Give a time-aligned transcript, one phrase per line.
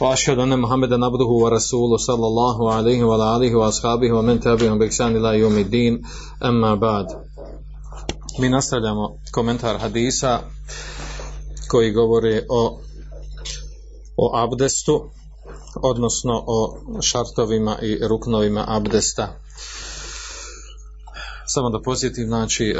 [0.00, 5.38] وأشهد أن محمدا عبده ورسوله صلى الله عليه وعلى آله وأصحابه ومن تبعهم بإحسان إلى
[5.38, 6.02] يوم الدين
[6.44, 7.06] أما بعد
[8.38, 10.38] Mi nastavljamo komentar hadisa
[11.68, 12.80] koji govori o
[14.16, 15.10] o abdestu,
[15.82, 19.28] odnosno o šartovima i ruknovima abdesta.
[21.46, 22.74] Samo da posjetim, znači, e,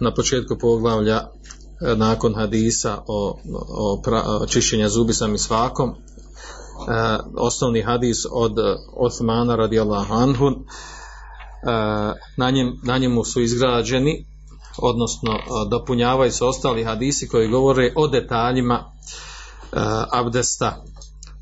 [0.00, 1.26] na početku poglavlja e,
[1.96, 5.94] nakon hadisa o, o, pra, o čišćenja zubi sa misvakom, e,
[7.37, 8.55] osnovni hadis od
[8.93, 10.53] Osmana radijallahu anhu, e,
[12.37, 14.25] na, njem, na njemu su izgrađeni,
[14.77, 15.39] odnosno
[15.69, 18.91] dopunjavaju se ostali hadisi koji govore o detaljima
[20.11, 20.83] abdesta.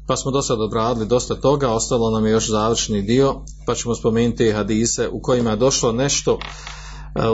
[0.07, 3.95] Pa smo do sada obradili dosta toga, ostalo nam je još završni dio, pa ćemo
[3.95, 6.39] spomenuti hadise u kojima je došlo nešto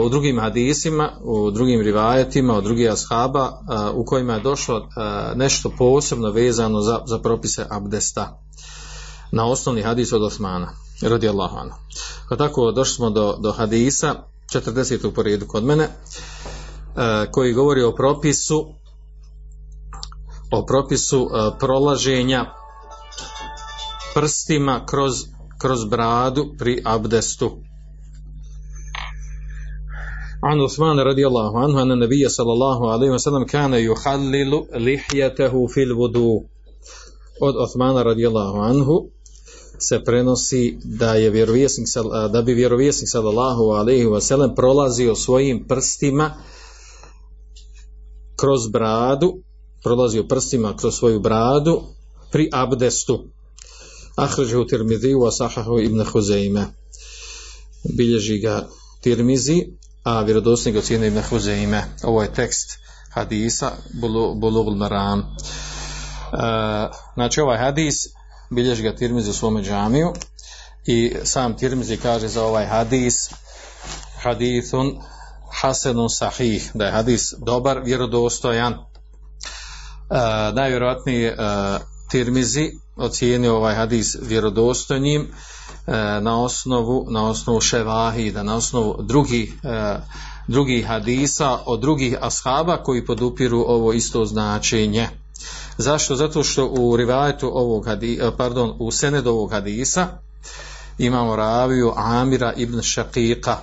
[0.04, 5.36] u drugim hadisima, u drugim rivajetima, od drugih ashaba, uh, u kojima je došlo uh,
[5.36, 8.40] nešto posebno vezano za, za propise abdesta
[9.32, 11.78] na osnovni hadis od Osmana, radijallahu anhu.
[12.28, 14.14] Pa tako došli smo do, do hadisa,
[14.54, 15.12] 40.
[15.14, 15.88] po redu kod mene,
[17.30, 18.66] koji govori o propisu
[20.50, 22.44] o propisu prolaženja
[24.14, 25.12] prstima kroz,
[25.58, 27.58] kroz bradu pri abdestu.
[30.43, 35.83] عن عثمان رضي الله عنه أن النبي صلى الله عليه وسلم كان يحلل لحيته في
[35.83, 36.43] الوضوء
[37.41, 39.09] od Osmana radijallahu anhu
[39.79, 45.65] se prenosi da je vjerovjesnik sal- da bi vjerovjesnik sallallahu alejhi ve sellem prolazio svojim
[45.67, 46.33] prstima
[48.35, 49.33] kroz bradu
[49.83, 51.81] prolazio prstima kroz svoju bradu
[52.31, 53.23] pri abdestu.
[54.15, 56.65] Ahređu Tirmizi u Asahahu ibn Huzeime.
[57.97, 58.67] Bilježi ga
[59.01, 59.67] Tirmizi,
[60.04, 61.84] a vjerodosni ga cijene ibn Huzeime.
[62.02, 62.78] Ovo je tekst
[63.10, 63.70] hadisa
[64.34, 65.18] Bulugul Maram.
[65.18, 65.24] E,
[67.14, 67.94] znači ovaj hadis
[68.50, 70.12] bilježi ga Tirmizi u svome džamiju
[70.86, 73.30] i sam Tirmizi kaže za ovaj hadis
[74.22, 75.00] hadithun
[75.60, 78.74] hasenun sahih, da je hadis dobar, vjerodostojan,
[80.10, 85.32] Uh, najvjerojatnije uh, Tirmizi ocijenio ovaj hadis vjerodostojnim
[86.20, 90.02] na osnovu na osnovu ševahida, na osnovu drugih uh,
[90.46, 95.08] drugih hadisa od drugih ashaba koji podupiru ovo isto značenje.
[95.78, 96.16] Zašto?
[96.16, 100.06] Zato što u rivajetu ovog hadisa, pardon, u senedu ovog hadisa
[100.98, 103.54] imamo raviju Amira ibn Šaqiqa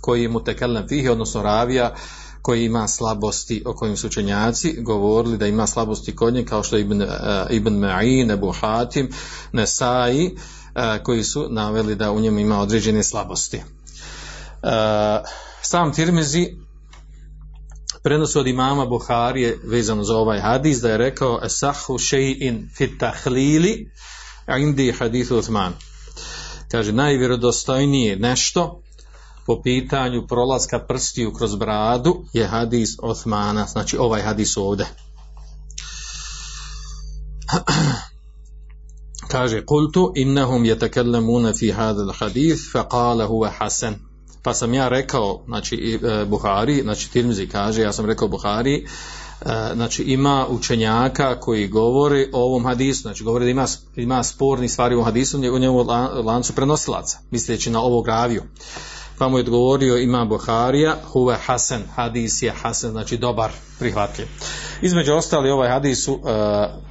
[0.00, 1.94] koji je mutekellem fihi, odnosno ravija
[2.42, 6.76] koji ima slabosti o kojim su učenjaci govorili da ima slabosti kod nje kao što
[6.76, 7.08] je Ibn, uh,
[7.50, 9.10] Ibn Ma'in, Ebu Hatim,
[9.52, 13.56] Nesai uh, koji su naveli da u njemu ima određene slabosti.
[13.56, 14.72] Uh,
[15.62, 16.48] sam Tirmizi
[18.02, 23.90] prenosi od imama Buharije vezano za ovaj hadis da je rekao esahu še'in fit tahlili
[24.58, 25.72] indi hadithu Uthman.
[26.70, 28.81] Kaže, najvjerodostojnije nešto
[29.46, 34.86] po pitanju prolaska prstiju kroz bradu je hadis Osmana, znači ovaj hadis ovde.
[39.32, 43.94] Kaže, kultu innahum yatakallamuna fi hadha hadith fa qala huwa hasan.
[44.42, 48.86] Pa sam ja rekao, znači Buhari, znači Tirmizi kaže, ja sam rekao Buhari,
[49.74, 53.66] znači ima učenjaka koji govore o ovom hadisu, znači govore da ima,
[53.96, 55.84] ima sporni stvari u hadisu, u njemu
[56.24, 58.42] lancu prenosilaca, misleći na ovog raviju
[59.22, 64.26] pa mu je odgovorio ima Buharija, huve hasen, hadis je hasen, znači dobar, prihvatljiv.
[64.82, 66.20] Između ostali ovaj hadis su uh,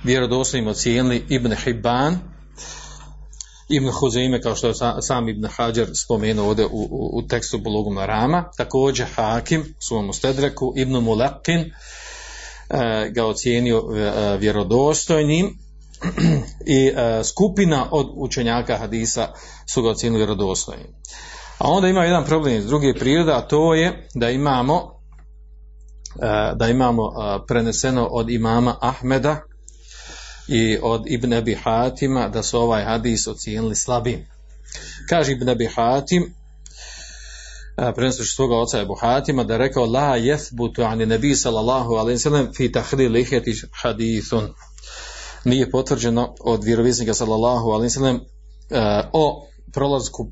[0.04, 2.18] vjerodostojnim ocijenili Ibn Hibban,
[3.70, 7.90] Ibn Huzeime, kao što je sam Ibn Hajar spomenuo ovdje u, u, u tekstu Bulugu
[7.90, 12.78] Marama, također Hakim, svom ustedreku, Ibn Mulakin, uh,
[13.14, 13.94] ga ocijenio uh,
[14.40, 15.58] vjerodostojnim,
[16.78, 16.92] i
[17.24, 19.34] skupina od učenjaka hadisa
[19.74, 20.88] su ga ocijenili vjerodostojnim.
[21.64, 25.02] A onda ima jedan problem iz druge prirode, a to je da imamo
[26.56, 27.12] da imamo
[27.48, 29.42] preneseno od imama Ahmeda
[30.48, 34.26] i od Ibn Abi Hatima da su ovaj hadis ocijenili slabim.
[35.10, 36.34] Kaže Ibn Abi Hatim
[37.96, 42.72] prenosući svoga oca Ebu Hatima da rekao la jethbutu ani nebi sallallahu alaihi sallam fi
[42.72, 44.54] tahri lihjeti hadithun
[45.46, 48.20] nije potvrđeno od vjerovisnika sallallahu alaihi sallam
[49.14, 50.32] o prolazku,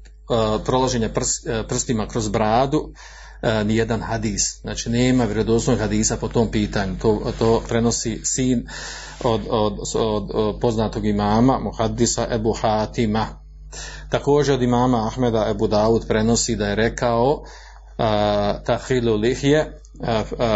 [0.66, 4.62] prolaženja prs, uh, prstima kroz bradu uh, ni jedan hadis.
[4.62, 6.96] Znači nema vjerodostojnog hadisa po tom pitanju.
[7.02, 8.68] To, to prenosi sin
[9.24, 13.28] od, od, od, od poznatog imama, muhaddisa Ebu Hatima.
[14.10, 17.46] Također od imama Ahmeda Ebu Daud prenosi da je rekao uh,
[18.66, 19.80] tahrilu lihje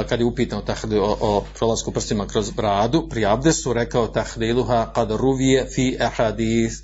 [0.10, 0.62] kad je upitan
[1.02, 6.76] o, o prolasku prstima kroz bradu pri abdesu rekao tahdiluha kad ruvije fi ahadith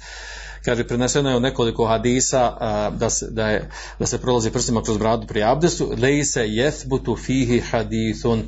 [0.66, 2.58] kaže preneseno je u nekoliko hadisa
[2.92, 3.70] da se, da, je,
[4.00, 8.44] da se prolazi prstima kroz bradu pri abdesu lejse jethbutu fihi hadithun.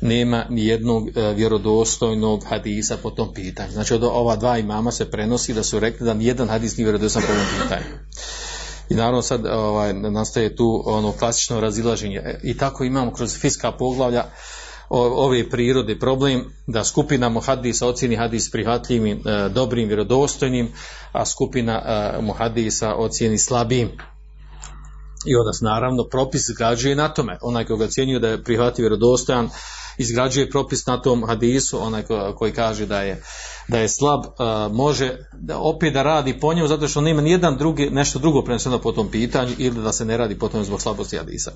[0.00, 3.72] Nema ni jednog e, vjerodostojnog hadisa po tom pitanju.
[3.72, 6.84] Znači od ova dva imama se prenosi da su rekli da ni jedan hadis nije
[6.84, 7.96] vjerodostojno po tom pitanju.
[8.88, 12.38] I naravno sad ovaj, nastaje tu ono klasično razilaženje.
[12.42, 14.24] I tako imamo kroz fiska poglavlja
[15.00, 20.68] ove prirode problem da skupina muhadisa ocjeni hadis prihvatljivim, e, dobrim, vjerodostojnim,
[21.12, 23.88] a skupina e, muhadisa ocjeni slabim.
[25.26, 27.38] I onda naravno propis izgrađuje na tome.
[27.42, 29.48] Onaj koji ga ocjenjuje da je prihvatljiv vjerodostojan,
[29.98, 32.02] izgrađuje propis na tom hadisu, onaj
[32.36, 33.22] koji kaže da je,
[33.68, 37.56] da je slab, uh, može da opet da radi po njemu zato što nema nijedan
[37.56, 40.82] drugi, nešto drugo preneseno po tom pitanju ili da se ne radi po tom zbog
[40.82, 41.52] slabosti hadisa.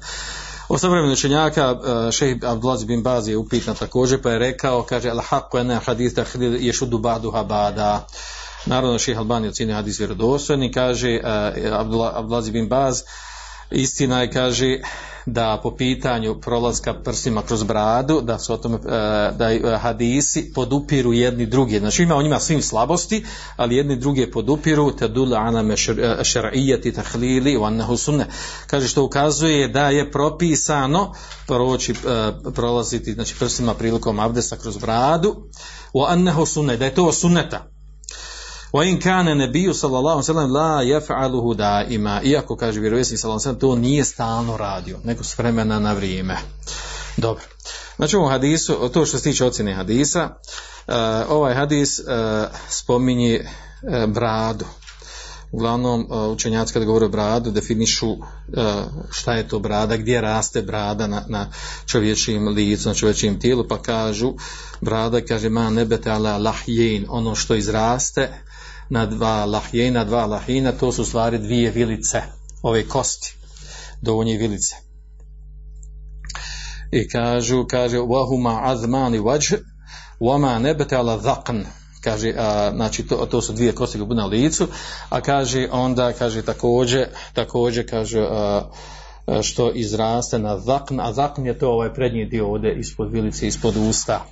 [0.68, 5.10] O savremenu učenjaka uh, šejh Abdulaz bin Baz je upitan također pa je rekao, kaže
[5.10, 8.06] al haqqu ene hadis tahdil yeshudu ba'duha ba'da.
[8.66, 13.02] Naravno šejh Albani ocjenjuje hadis vjerodostojni, kaže uh, Abdulaz bin Baz
[13.70, 14.78] istina je kaže
[15.26, 18.78] da po pitanju prolaska prsima kroz bradu da su o tome
[19.32, 21.78] da hadisi podupiru jedni drugi.
[21.78, 23.24] Znači ima on ima svim slabosti
[23.56, 28.26] ali jedni druge podupiru tadul ana shar'iyyati tahlili wa annahu sunne
[28.66, 31.12] kaže što ukazuje da je propisano
[31.46, 31.94] proći
[32.54, 35.36] prolaziti znači prsima prilikom abdesta kroz bradu
[35.94, 37.75] wa annahu sunne da je to sunneta
[38.72, 42.20] Wa in kana nabiyyu sallallahu sellem la yaf'aluhu da'ima.
[42.24, 46.36] Iako kaže vjerovjesnik sallallahu sellem to nije stalno radio, nego s vremena na vrijeme.
[47.16, 47.42] Dobro.
[47.96, 50.28] Znači u hadisu, to što se tiče ocjene hadisa,
[50.86, 50.94] uh,
[51.28, 52.04] ovaj hadis uh,
[52.68, 54.64] spominje uh, bradu.
[55.52, 58.16] Uglavnom, učenjaci kada govore o bradu, definišu
[59.10, 61.50] šta je to brada, gdje raste brada na, na
[61.86, 64.34] čovječim licu, na čovječim tijelu, pa kažu,
[64.80, 66.52] brada, kaže, ma nebete ala
[67.08, 68.28] ono što izraste,
[68.90, 72.22] na dva lahjena, dva lahina, to su stvari dvije vilice,
[72.62, 73.34] ove kosti,
[74.02, 74.76] donje vilice.
[76.92, 79.56] I kažu, kaže, wahuma azmani wajh,
[80.20, 81.64] wama nebete ala dhaqn,
[82.04, 84.68] kaže, a, znači to, to su dvije kosti na licu,
[85.08, 88.62] a kaže, onda, kaže, također, također, kaže, a,
[89.42, 93.76] što izraste na zakn, a zakn je to ovaj prednji dio ovdje ispod vilice, ispod
[93.76, 94.24] usta.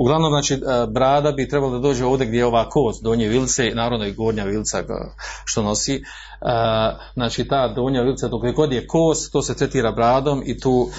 [0.00, 3.70] Uglavnom, znači, e, brada bi trebalo da dođe ovdje gdje je ova kost, donje vilce,
[3.74, 4.82] naravno i gornja vilca
[5.44, 5.94] što nosi.
[5.94, 6.00] E,
[7.14, 10.90] znači, ta donja vilca, dok god je kost, to se tretira bradom i tu,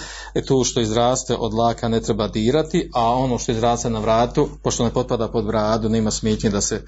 [0.48, 4.84] tu što izraste od laka ne treba dirati, a ono što izraste na vratu, pošto
[4.84, 6.84] ne potpada pod bradu, nema smetnje da se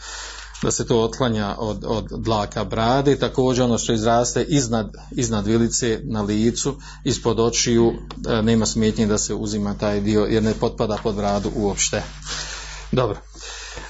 [0.63, 5.99] da se to otklanja od, od dlaka brade, također ono što izraste iznad, iznad vilice
[6.03, 7.93] na licu, ispod očiju,
[8.29, 12.03] e, nema smetnje da se uzima taj dio jer ne potpada pod bradu uopšte.
[12.91, 13.17] Dobro.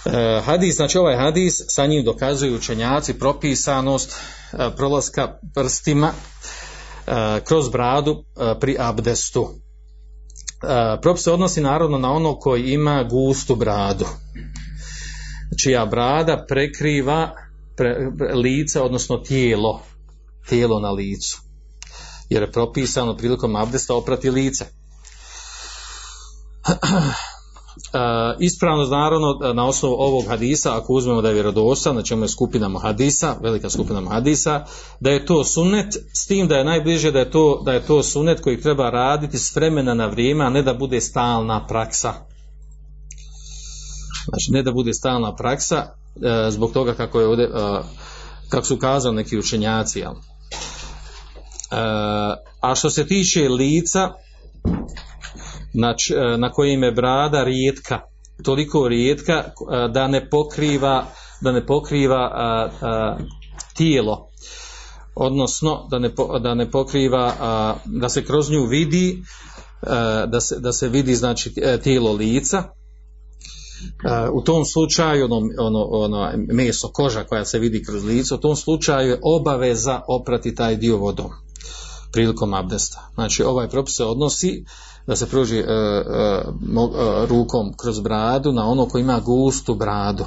[0.06, 4.12] E, hadis, znači ovaj hadis, sa njim dokazuju učenjaci propisanost
[4.54, 6.12] e, prolaska prstima
[7.44, 8.24] kroz bradu
[8.60, 9.50] pri abdestu.
[11.02, 14.06] Propis se odnosi naravno na ono koji ima gustu bradu
[15.64, 17.32] čija brada prekriva
[17.78, 19.82] pre, lice, odnosno tijelo,
[20.50, 21.42] tijelo na licu.
[22.30, 24.66] Jer je propisano prilikom abdesta oprati lice.
[26.68, 26.74] Uh,
[28.40, 33.36] ispravno naravno na osnovu ovog hadisa ako uzmemo da je vjerodostan, znači je skupina hadisa,
[33.42, 34.66] velika skupina hadisa,
[35.00, 38.04] da je to sunnet s tim da je najbliže da je to, da je to
[38.04, 42.33] sunnet koji treba raditi s vremena na vrijeme, a ne da bude stalna praksa.
[44.30, 47.50] Znači ne da bude stalna praksa e, zbog toga kako je ovdje, e,
[48.50, 50.00] kako su kazali neki učenjaci.
[50.00, 50.06] E,
[52.62, 54.10] a što se tiče lica
[55.74, 58.00] na, e, na kojim je brada rijetka,
[58.44, 59.44] toliko rijetka
[59.94, 61.06] da ne pokriva
[61.42, 62.30] da ne pokriva
[63.74, 64.28] tijelo
[65.16, 66.12] odnosno da ne,
[66.42, 69.24] da ne pokriva a, da se kroz nju vidi
[69.82, 71.54] a, da, se, da se vidi znači
[71.84, 72.64] tijelo lica
[74.34, 78.56] u tom slučaju ono, ono, ono meso, koža koja se vidi kroz lice, u tom
[78.56, 81.32] slučaju je obaveza oprati taj dio vodom
[82.12, 83.10] prilikom abdesta.
[83.14, 84.66] Znači ovaj propis se odnosi
[85.08, 90.26] da se pruži uh, uh, rukom kroz bradu na ono ko ima gustu bradu.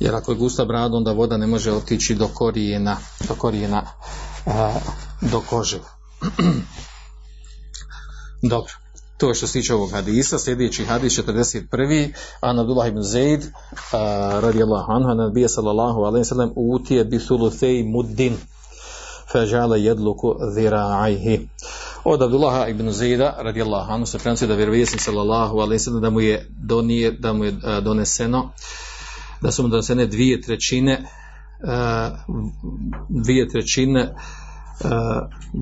[0.00, 2.96] jer ako je gusta brada onda voda ne može otići do korijena,
[3.28, 3.82] do korijena
[5.20, 5.80] do kože.
[8.52, 8.72] Dobro,
[9.16, 10.38] to je što se tiče ovog hadisa.
[10.38, 12.12] Sljedeći hadis 41.
[12.40, 13.44] An Abdullah ibn Zaid
[14.40, 18.36] radijallahu anhu, an nabija sallallahu alaihi sallam utije bi thuluthej muddin
[19.32, 21.48] fežale jedluku zira'ajhi.
[22.04, 26.20] Od Abdullaha ibn Zaida radijallahu anhu se prenosi da vjerovijesnik sallallahu alaihi sallam da mu
[26.20, 28.50] je donije, da mu je doneseno
[29.40, 31.06] da su mu donesene dvije trećine
[33.08, 34.14] dvije trećine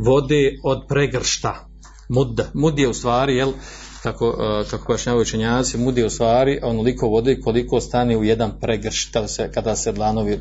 [0.05, 1.69] vode od pregršta
[2.09, 3.53] mud, mud je u stvari jel,
[4.03, 4.37] kako,
[4.71, 9.29] kako pojašnjavaju učenjaci, mud je u stvari onoliko vode koliko stane u jedan pregršt kada
[9.29, 10.39] se, kada se dlanovi,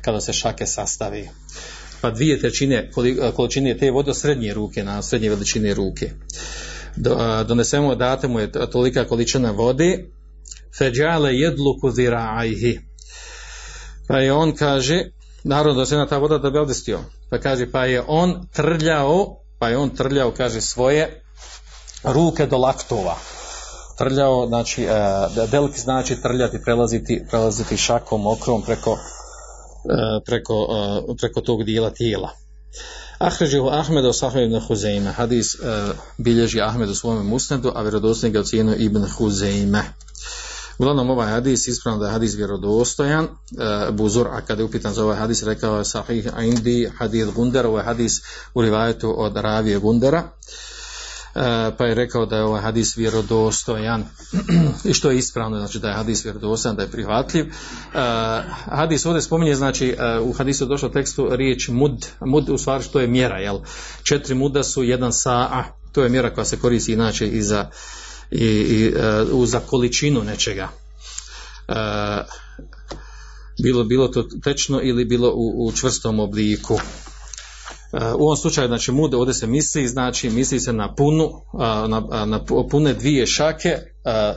[0.00, 1.28] kada se šake sastavi.
[2.00, 2.90] Pa dvije trećine
[3.36, 6.10] količine te vode srednje ruke na srednje veličine ruke.
[6.96, 10.04] Do, donesemo date mu je tolika količina vode.
[10.78, 12.78] Feđale jedluku zira'ajhi
[14.08, 15.04] pa je on kaže
[15.44, 16.58] naravno da se na ta voda da bi
[17.30, 21.22] pa kaže pa je on trljao pa je on trljao kaže svoje
[22.04, 23.16] ruke do laktova
[23.98, 24.88] trljao znači e,
[25.50, 30.54] delki znači trljati prelaziti, prelaziti šakom okrom preko e, preko,
[31.10, 32.30] e, preko tog dijela tijela
[33.18, 35.12] Ahređihu Ahmed o Sahve ibn Huzeime.
[35.12, 35.56] Hadis
[36.18, 39.82] bilježi Ahmed u svome musnedu, a vjerodostojnik ga ocjenio Ibn Huzeime.
[40.78, 43.24] Uglavnom ovaj hadis ispravno da je hadis vjerodostojan.
[43.24, 47.68] Uh, Buzur, a kada je upitan za ovaj hadis, rekao je Sahih Indi hadis Gundera,
[47.68, 48.20] ovaj hadis
[48.54, 50.22] u rivajetu od Ravije Gundera.
[50.22, 51.42] Uh,
[51.78, 54.04] pa je rekao da je ovaj hadis vjerodostojan
[54.90, 57.46] i što je ispravno, znači da je hadis vjerodostojan, da je prihvatljiv.
[57.46, 58.00] Uh,
[58.64, 63.00] hadis ovdje spominje, znači u hadisu je došlo tekstu riječ mud, mud u stvari što
[63.00, 63.58] je mjera, jel?
[64.02, 67.70] Četiri muda su jedan sa'a, to je mjera koja se koristi inače i za,
[68.30, 68.92] i, i,
[69.32, 70.68] uh, za količinu nečega.
[71.68, 71.74] Uh,
[73.62, 76.78] bilo, bilo to tečno ili bilo u, u čvrstom obliku
[77.92, 81.30] u ovom slučaju znači mude ovdje se misli znači misli se na punu
[81.88, 83.78] na, na pune dvije šake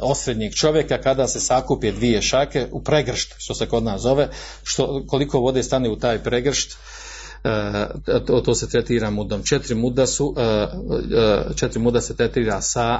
[0.01, 4.29] osrednjeg čovjeka kada se sakupi dvije šake u pregršt što se kod nas zove
[4.63, 6.77] što, koliko vode stane u taj pregršt
[8.25, 9.43] to, to se tretira mudom.
[9.43, 10.35] Četiri muda su,
[11.55, 12.99] četiri muda se tretira sa,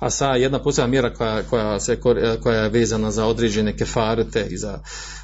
[0.00, 2.00] a sa jedna posebna mjera koja, koja, se,
[2.42, 4.78] koja je vezana za određene kefarete i za,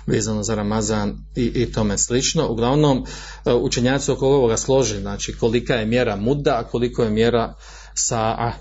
[0.06, 2.48] vezano za Ramazan i, i tome slično.
[2.48, 3.04] Uglavnom,
[3.60, 7.54] učenjaci oko ovoga složi, znači kolika je mjera muda, a koliko je mjera
[7.94, 8.52] sa,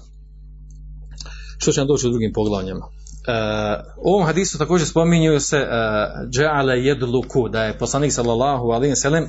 [1.57, 2.85] što će nam doći u drugim poglavljama.
[2.85, 3.31] Uh,
[3.97, 9.27] u ovom hadisu također spominju se uh, jedluku, da je poslanik sallallahu alaihi sallam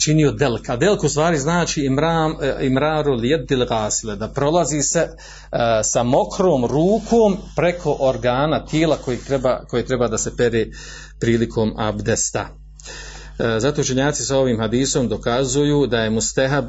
[0.00, 0.68] činio delk.
[0.68, 6.64] A delk u stvari znači imram, imraru lijedil gasile, da prolazi se uh, sa mokrom
[6.66, 10.72] rukom preko organa tijela koji treba, koji treba da se peri
[11.20, 12.48] prilikom abdesta.
[12.50, 16.64] Uh, zato učenjaci sa ovim hadisom dokazuju da je mustehab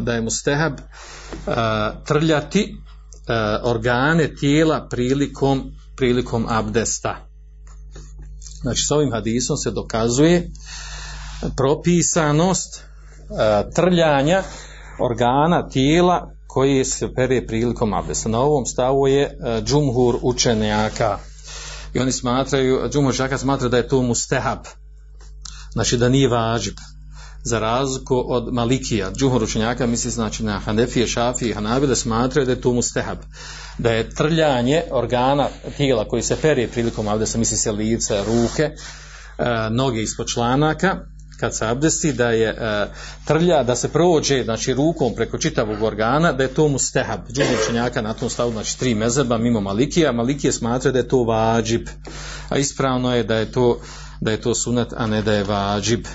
[0.00, 0.72] da je mustehab
[2.06, 2.76] trljati
[3.62, 7.16] organe tijela prilikom prilikom abdesta.
[8.62, 10.50] Znači sa ovim hadisom se dokazuje
[11.56, 12.84] propisanost e,
[13.74, 14.42] trljanja
[15.00, 18.28] organa tijela koji se pere prilikom abdesta.
[18.28, 21.18] Na ovom stavu je e, džumhur učenjaka.
[21.94, 24.58] I oni smatraju, džumhur učenjaka smatra da je to mustehab,
[25.72, 26.74] znači da nije važib
[27.44, 32.52] za razliku od Malikija, džumhur učenjaka misli znači na Hanefije, Šafije i Hanabile smatraju da
[32.52, 33.18] je to mustehab,
[33.78, 38.74] da je trljanje organa tijela koji se pere prilikom abdesta, misli se lice, ruke, e,
[39.70, 40.96] noge ispod članaka,
[41.44, 42.86] kad se abdesti da je e,
[43.24, 47.20] trlja da se prođe znači rukom preko čitavog organa da je to mustehab.
[47.32, 50.12] Džumu učenjaka na tom stavu znači tri mezeba mimo malikija.
[50.12, 51.88] Malikije smatra da je to vađib
[52.48, 53.80] a ispravno je da je to
[54.20, 56.06] da je to sunet a ne da je vađib.
[56.06, 56.10] E,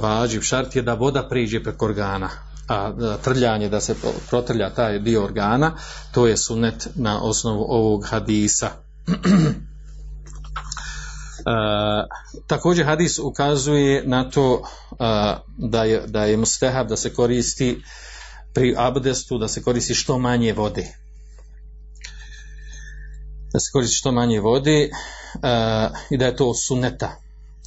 [0.00, 2.30] vađib šart je da voda priđe preko organa
[2.68, 2.92] a
[3.24, 3.94] trljanje da se
[4.30, 5.72] protrlja taj dio organa
[6.12, 8.70] to je sunet na osnovu ovog hadisa
[12.46, 14.62] također hadis ukazuje na to
[15.58, 17.82] da je, da je mustehab da se koristi
[18.54, 20.86] pri abdestu da se koristi što manje vode.
[23.52, 24.90] Da se koristi što manje vode
[26.10, 27.23] i da je to suneta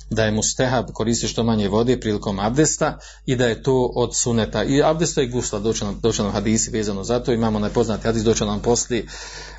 [0.10, 4.64] da je mustehab koristi što manje vode prilikom abdesta i da je to od suneta.
[4.64, 5.60] I abdesta i gusla
[6.02, 7.34] doće nam, hadisi vezano za to.
[7.34, 9.08] Imamo nepoznati hadis, doće nam posli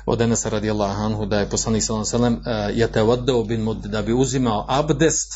[0.05, 2.41] od Enesa radijallahu anhu da je poslanik sallam
[2.73, 5.33] je te vodeo bin mud da bi uzimao abdest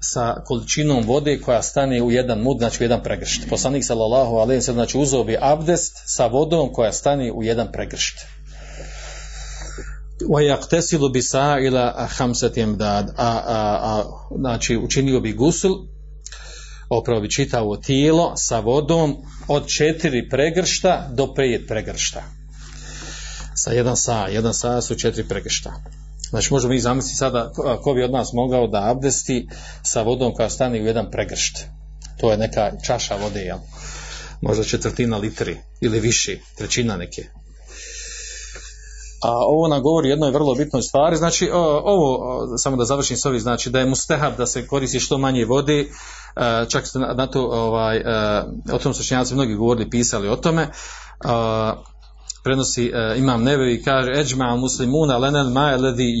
[0.00, 3.48] sa količinom vode koja stane u jedan mud, znači u jedan pregršt.
[3.50, 8.37] Poslanik sallallahu sallam znači uzeo bi abdest sa vodom koja stane u jedan pregršt
[10.29, 14.03] وَيَقْتَسِلُ بِسَائِلَ خَمْسَةِ امْدَادِ a, a, a,
[14.39, 15.87] znači učinio bi gusul
[16.89, 19.15] opravo bi čitavo tijelo sa vodom
[19.47, 22.23] od četiri pregršta do pet pregršta
[23.55, 25.73] sa jedan sa, jedan sa su četiri pregršta
[26.29, 29.47] znači možemo mi zamisliti sada ko- ko bi od nas mogao da abdesti
[29.83, 31.57] sa vodom koja stane u jedan pregršt
[32.19, 33.57] to je neka čaša vode jel?
[34.41, 37.23] možda četvrtina litri ili više, trećina neke
[39.22, 41.50] a ovo nam govori jednoj vrlo bitnoj stvari, znači
[41.84, 45.44] ovo, samo da završim s ovim, znači da je mustehab da se koristi što manje
[45.44, 45.86] vode, e,
[46.68, 48.02] čak ste na, to, ovaj, e,
[48.72, 50.68] o tom su mnogi govorili, pisali o tome, e,
[52.44, 56.14] prenosi imam Nevevi i kaže eđma muslimuna lenel ma ledi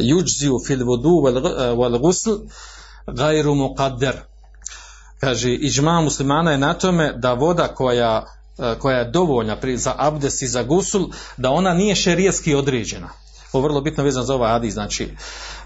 [0.00, 2.30] juđziju fil vodu wal gusl
[3.06, 4.14] gajru muqadder.
[5.20, 8.24] Kaže iđma muslimana je na tome da voda koja
[8.78, 13.08] koja je dovoljna za abdest i za gusul, da ona nije šerijetski određena.
[13.52, 14.72] Ovo je vrlo bitno vezano za ovaj hadis.
[14.72, 15.08] Znači,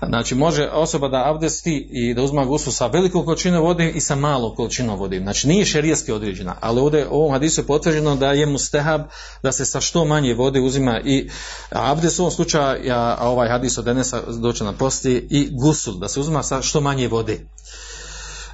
[0.08, 4.14] znači može osoba da abdesti i da uzma gusul sa velikom količinom vode i sa
[4.14, 5.18] malom količinom vode.
[5.18, 9.00] Znači nije šerijetski određena, ali ovdje u ovom hadisu je potvrđeno da je mustehab
[9.42, 11.30] da se sa što manje vode uzima i
[11.70, 16.08] abdest u ovom slučaju, a ovaj hadis od Denesa doće na poslije, i gusul, da
[16.08, 17.40] se uzima sa što manje vode.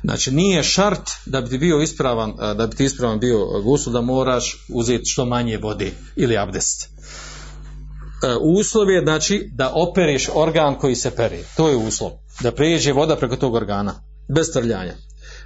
[0.06, 4.66] Znači nije šart da bi bio ispravan, da bi ti ispravan bio gusul da moraš
[4.74, 6.88] uzeti što manje vode ili abdest.
[8.40, 11.44] Uslov je znači da opereš organ koji se peri.
[11.56, 12.10] To je uslov.
[12.40, 13.94] Da prijeđe voda preko tog organa.
[14.34, 14.94] Bez trljanja.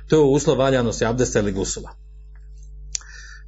[0.08, 1.90] To je uslov valjanosti abdesta ili gusula.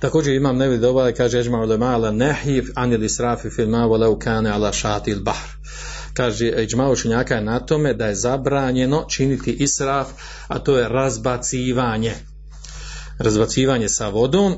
[0.00, 4.50] Također imam nevi doba kaže eđma ulema ala nehif anil israfi fil ma walau kane
[4.50, 5.48] ala šati il bahr
[6.14, 10.08] kaže Iđma učenjaka je na tome da je zabranjeno činiti israf,
[10.48, 12.14] a to je razbacivanje.
[13.18, 14.56] Razbacivanje sa vodom,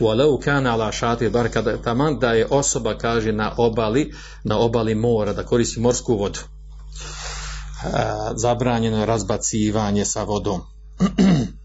[0.00, 4.12] walau kana ala šati bar kada taman da je osoba kaže na obali,
[4.44, 6.38] na obali mora da koristi morsku vodu.
[6.38, 7.88] E,
[8.36, 10.60] zabranjeno je razbacivanje sa vodom.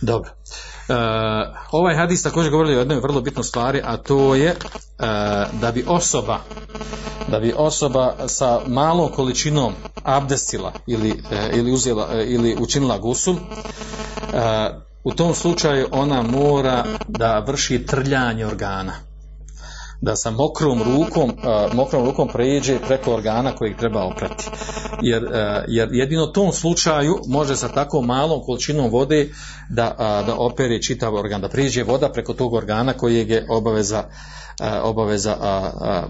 [0.00, 0.30] Dobro.
[0.88, 0.94] E,
[1.70, 4.56] ovaj hadis također govori o jednoj vrlo bitnoj stvari, a to je e,
[5.52, 6.38] da bi osoba
[7.28, 13.36] da bi osoba sa malom količinom abdestila ili, e, ili, uzela, e, ili učinila gusul,
[15.04, 19.11] u tom slučaju ona mora da vrši trljanje organa
[20.02, 24.44] da sa mokrom rukom, uh, mokrom rukom pređe preko organa kojeg treba oprati.
[25.02, 25.30] Jer, uh,
[25.68, 29.28] jer jedino u tom slučaju može sa tako malom količinom vode
[29.68, 34.04] da, uh, da opere čitav organ, da prijeđe voda preko tog organa kojeg je obaveza
[34.82, 35.36] obaveza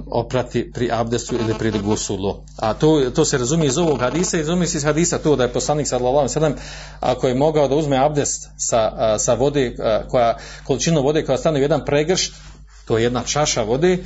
[0.07, 2.35] oprati pri abdestu ili pri gusulu.
[2.57, 5.43] A to, to se razumije iz ovog hadisa i razumije se iz hadisa to da
[5.43, 6.61] je poslanik sallallahu alejhi
[7.01, 9.77] ako je mogao da uzme abdest sa, sa vode
[10.09, 12.35] koja količinu vode koja stane u jedan pregršt
[12.85, 13.99] to je jedna čaša vode,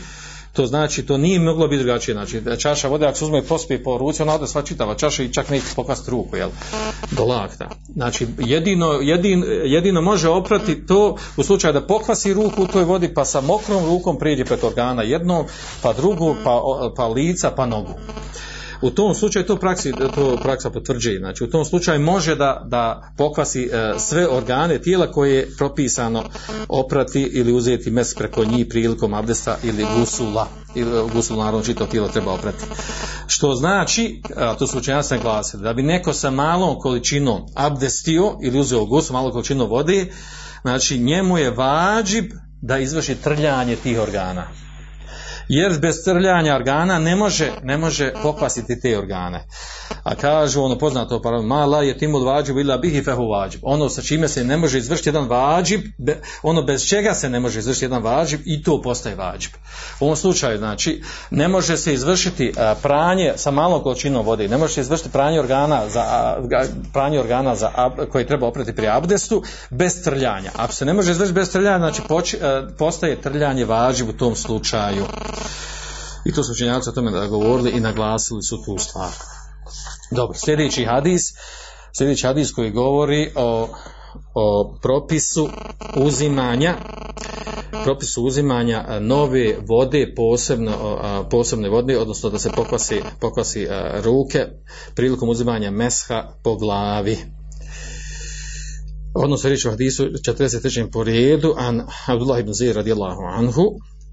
[0.56, 3.98] to znači to nije moglo biti drugačije, znači čaša vode ako se uzme pospije po
[3.98, 6.50] ruci, ona ode sva čitava čaša i čak neće pokvasti ruku, jel,
[7.10, 7.70] do lakta.
[7.94, 13.14] Znači jedino, jedin, jedino može oprati to u slučaju da pokvasi ruku u toj vodi,
[13.14, 15.44] pa sa mokrom rukom prijeđe preko organa jednom,
[15.82, 16.62] pa drugu, pa,
[16.96, 17.94] pa lica, pa nogu.
[18.80, 21.18] U tom slučaju to praksi to praksa potvrđuje.
[21.18, 26.24] Znači u tom slučaju može da, da pokvasi e, sve organe tijela koje je propisano
[26.68, 30.48] oprati ili uzeti mes preko njih prilikom abdesta ili gusula.
[30.74, 32.64] Ili gusul naravno čito tijelo treba oprati.
[33.26, 38.60] Što znači, a to su učenjaci naglasili, da bi neko sa malom količinom abdestio ili
[38.60, 40.06] uzeo gusul, malom količinom vode,
[40.62, 42.24] znači njemu je vađib
[42.62, 44.65] da izvrši trljanje tih organa
[45.48, 49.46] jer bez trljanja organa ne može, ne može pokvasiti te organe.
[50.02, 53.60] A kažu ono poznato pa mala je timul vađib ila bihi fehu vađib.
[53.64, 55.80] Ono sa čime se ne može izvršiti jedan vađib,
[56.42, 59.50] ono bez čega se ne može izvršiti jedan vađib i to postaje vađib.
[60.00, 64.74] U ovom slučaju znači ne može se izvršiti pranje sa malom količinom vode, ne može
[64.74, 66.36] se izvršiti pranje organa za
[66.92, 67.70] pranje organa za
[68.12, 70.50] koji treba oprati pri abdestu bez trljanja.
[70.56, 72.02] Ako se ne može izvršiti bez trljanja, znači
[72.78, 75.04] postaje trljanje vađib u tom slučaju.
[76.24, 79.12] I to su učenjaci o tome da govorili i naglasili su tu stvar.
[80.10, 81.22] Dobro, sljedeći hadis,
[81.98, 83.68] sljedeći hadis koji govori o,
[84.34, 85.48] o propisu
[85.96, 86.76] uzimanja
[87.84, 90.72] propisu uzimanja nove vode, posebno,
[91.30, 93.66] posebne vode, odnosno da se pokvasi, pokvasi
[94.04, 94.46] ruke
[94.94, 97.16] prilikom uzimanja mesha po glavi.
[99.14, 100.90] Odnosno riječ o hadisu 43.
[100.92, 103.62] po redu, an Abdullah ibn Zir radijallahu anhu,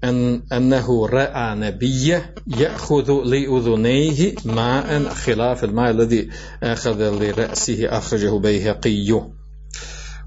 [0.03, 6.29] أن أنه رأى نبيه يأخذ لأذنيه ماء خلاف الماء الذي
[6.63, 9.21] أخذ لرأسه أخرجه بيهقي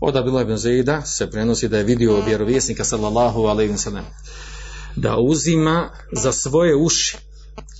[0.04, 4.04] Od Abdullah ibn Zejda se prenosi da je vidio vjerovjesnika sallallahu alaihi wa sallam
[4.96, 7.16] da uzima za svoje uši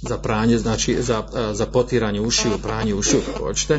[0.02, 3.78] za pranje, znači za, za potiranje ušiju, pranje ušiju, kako hoćete,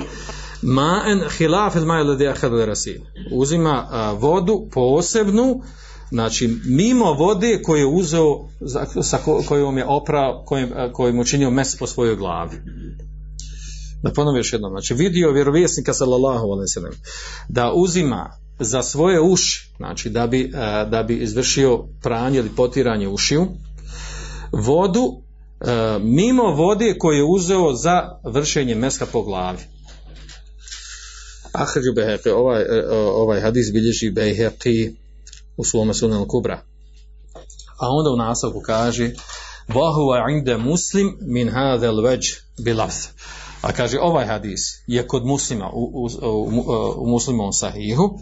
[0.62, 3.02] ma'en hilaf il ma'el ladija rasil.
[3.32, 5.62] Uzima a, vodu posebnu,
[6.11, 8.49] znači mimo vode koju je uzeo,
[9.03, 12.57] sa ko, kojom je oprao, kojim, kojim učinio mes po svojoj glavi.
[14.03, 16.99] Da ponovim još jednom, znači vidio vjerovjesnika sallallahu alaihi
[17.49, 20.53] da uzima za svoje uši, znači da bi,
[20.91, 23.47] da bi izvršio pranje ili potiranje ušiju,
[24.53, 25.03] vodu
[25.61, 29.59] e, mimo vode koju je uzeo za vršenje meska po glavi.
[31.53, 32.65] Ahređu Beheqi, ovaj,
[33.15, 34.95] ovaj hadis bilježi Beheqi
[35.59, 36.63] u svome sunan kubra.
[37.81, 39.11] A onda u nastavku kaže
[39.69, 42.25] Vahuva inde muslim min hadel veđ
[42.65, 42.95] bilaf.
[43.63, 46.65] A kaže ovaj hadis je kod muslima u, u, u,
[46.97, 48.19] u muslimom sahihu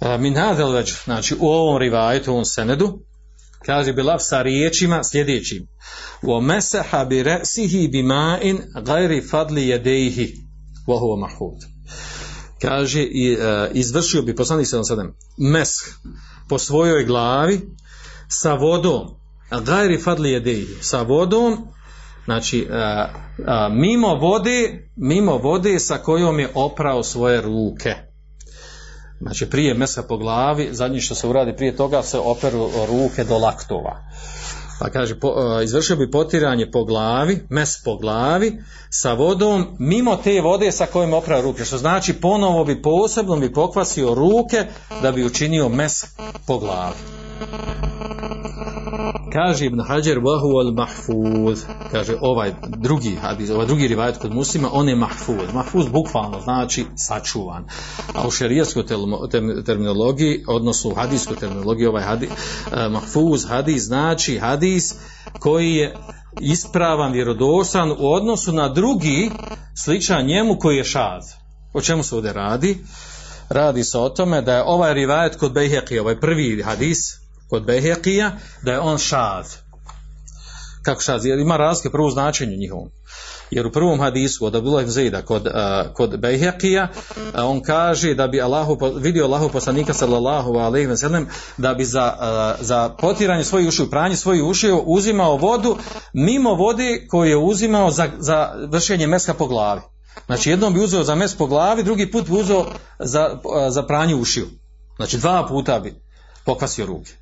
[0.00, 2.98] e, min hadel veđ, znači u ovom rivajetu, u ovom senedu
[3.66, 5.66] kaže Bilaf sa riječima sljedećim
[6.22, 10.32] wa masaha bi ra'sihi bima'in ghairi fadli yadayhi
[10.86, 11.58] wa huwa mahfud
[12.60, 13.40] kaže i, uh,
[13.74, 15.74] izvršio bi poslanik sallallahu alejhi ve sellem mesh
[16.48, 17.60] po svojoj glavi
[18.28, 19.16] sa vodom
[19.50, 21.68] ghairi fadli yadayhi sa vodom
[22.24, 23.08] znači a,
[23.46, 27.94] a, mimo vode mimo vode sa kojom je oprao svoje ruke.
[29.20, 33.38] Znači prije mesa po glavi zadnje što se uradi prije toga se operu ruke do
[33.38, 33.96] laktova
[34.78, 40.16] pa kaže po, a, izvršio bi potiranje po glavi mes po glavi sa vodom mimo
[40.16, 44.64] te vode sa kojom je oprao ruke što znači ponovo bi posebno bi pokvasio ruke
[45.02, 46.04] da bi učinio mes
[46.46, 46.96] po glavi
[49.32, 51.64] kaže Ibn Hajar vahu al mahfuz.
[51.92, 55.52] Kaže ovaj drugi hadis ovaj drugi rivajet kod muslima on je mahfuz.
[55.54, 57.64] Mahfuz bukvalno znači sačuvan.
[58.14, 58.84] A u šerijskoj
[59.66, 64.94] terminologiji odnosno u hadijskoj terminologiji ovaj hadis uh, mahfuz hadis znači hadis
[65.38, 65.96] koji je
[66.40, 69.30] ispravan vjerodosan u odnosu na drugi
[69.84, 71.24] sličan njemu koji je šaz.
[71.74, 72.78] O čemu se ovdje radi?
[73.48, 78.32] Radi se o tome da je ovaj rivajet kod Bejheqi ovaj prvi hadis kod Behekija
[78.62, 79.46] da je on šaz.
[80.82, 81.26] Kako šaz?
[81.26, 82.90] Jer ima razlike prvo značenje njihovom.
[83.50, 85.52] Jer u prvom hadisu od Abdullah Zaida kod, uh,
[85.94, 91.26] kod Behekija uh, on kaže da bi Allahu, vidio Allahu poslanika sallallahu alaihi wa sallam
[91.56, 95.76] da bi za, uh, za potiranje svojih ušiju, pranje svojih ušiju uzimao vodu
[96.12, 99.80] mimo vode koju je uzimao za, za vršenje meska po glavi.
[100.26, 102.66] Znači jednom bi uzeo za mes po glavi, drugi put bi uzeo
[102.98, 104.46] za, za pranje ušiju.
[104.96, 106.05] Znači dva puta bi
[106.46, 107.12] pokvasio ruke.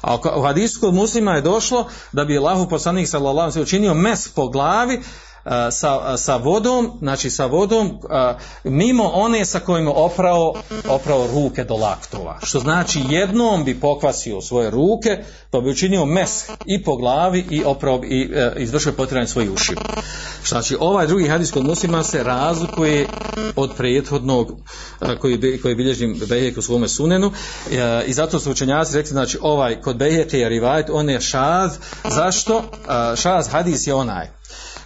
[0.00, 4.48] A u hadisu kod muslima je došlo da bi Allahu poslanik sallallahu učinio mes po
[4.48, 5.02] glavi
[5.70, 7.98] sa, sa vodom, znači sa vodom
[8.64, 10.54] mimo one sa kojima oprao,
[10.88, 12.38] oprao ruke do laktova.
[12.42, 17.64] Što znači jednom bi pokvasio svoje ruke, pa bi učinio mes i po glavi i
[17.64, 19.76] oprao i e, izvršio potiranje svojih ušiju.
[20.48, 23.06] Znači ovaj drugi hadis kod muslima se razlikuje
[23.56, 24.52] od prethodnog
[25.20, 27.32] koji, koji bilježim Bejhek u svome sunenu
[27.70, 31.72] e, i zato su učenjaci rekli znači ovaj kod Bejheke je rivajt, on je šaz.
[32.10, 32.62] Zašto?
[33.16, 34.28] Šaz hadis je onaj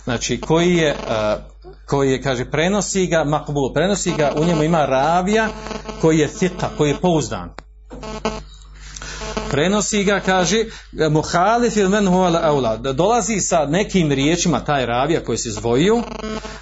[0.09, 4.87] znači koji je uh, koji je, kaže, prenosi ga, makbul, prenosi ga, u njemu ima
[4.87, 5.49] ravija
[6.01, 7.51] koji je fika, koji je pouzdan.
[9.51, 10.65] Prenosi ga, kaže,
[11.11, 12.77] muhalif il men aula.
[12.77, 16.03] Dolazi sa nekim riječima, taj ravija koji se zvojio,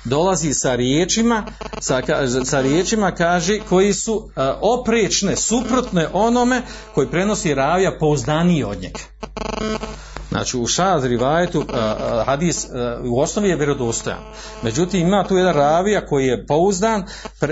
[0.04, 1.44] dolazi sa riječima,
[1.80, 2.02] sa,
[2.44, 4.30] sa riječima, kaže, koji su uh,
[4.60, 6.62] oprečne, suprotne onome
[6.94, 9.00] koji prenosi ravija pouzdaniji od njega.
[10.30, 11.64] Znači u šaz rivajetu
[12.26, 12.66] hadis
[13.04, 14.18] u osnovi je vjerodostojan.
[14.62, 17.04] Međutim ima tu jedan ravija koji je pouzdan,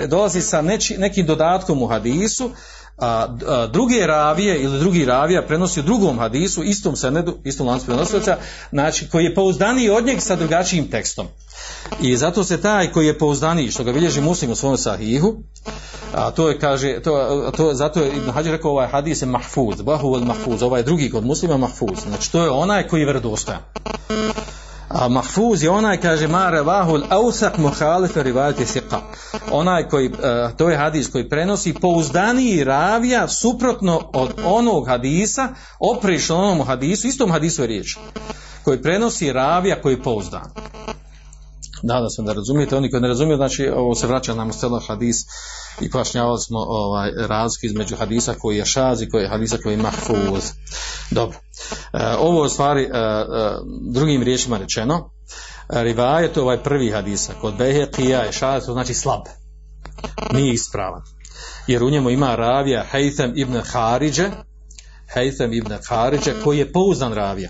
[0.07, 2.51] dolazi sa neči, nekim dodatkom u hadisu,
[2.97, 7.85] a, a druge ravije ili drugi ravija prenosi u drugom hadisu, istom senedu, istom lancu
[7.85, 8.37] prenosilaca,
[8.71, 11.27] znači koji je pouzdaniji od njeg sa drugačijim tekstom.
[12.01, 15.35] I zato se taj koji je pouzdaniji, što ga bilježi muslim u svom sahihu,
[16.13, 19.81] a to je kaže to to zato je Ibn Hadžer rekao ovaj hadis je mahfuz
[19.81, 23.59] bahu mahfuz ovaj drugi kod muslima mahfuz znači to je onaj koji je vjerodostojan
[24.95, 28.99] a mahfuz je onaj kaže mare vahul ausaq muhalif rivayati thiqa
[29.51, 30.17] onaj koji uh,
[30.57, 35.47] to je hadis koji prenosi pouzdaniji ravija suprotno od onog hadisa
[35.79, 37.97] oprešno onom hadisu istom hadisu je riječ
[38.63, 40.51] koji prenosi ravija koji je pouzdan
[41.83, 44.81] Nadam se da razumijete, oni koji ne razumiju, znači ovo se vraća nam u celo
[44.87, 45.17] hadis
[45.81, 49.73] i pojašnjavali smo ovaj razliku između hadisa koji je šaz i koji je hadisa koji
[49.73, 50.51] je mahfuz.
[51.11, 51.37] Dobro.
[51.93, 53.21] E, ovo je stvari e, e,
[53.81, 55.09] drugim riječima rečeno.
[55.69, 59.21] Rivajet ovaj prvi hadisa kod Beheqija je šaz, to znači slab.
[60.33, 61.01] Nije ispravan.
[61.67, 64.29] Jer u njemu ima ravija Haytham ibn Haridže,
[65.15, 67.49] Haytham ibn Haridže koji je pouzdan ravija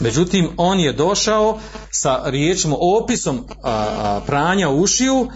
[0.00, 1.58] Međutim, on je došao
[1.90, 3.44] sa riječima, opisom
[4.26, 5.28] pranja ušiju,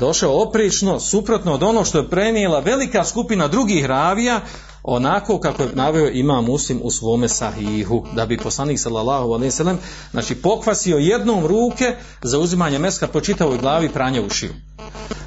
[0.00, 4.40] došao oprično, suprotno od ono što je prenijela velika skupina drugih ravija,
[4.84, 9.52] onako kako je naveo ima muslim u svome sahihu, da bi poslanik sallallahu alaihi
[10.10, 14.52] znači pokvasio jednom ruke za uzimanje meska po čitavoj glavi pranja ušiju.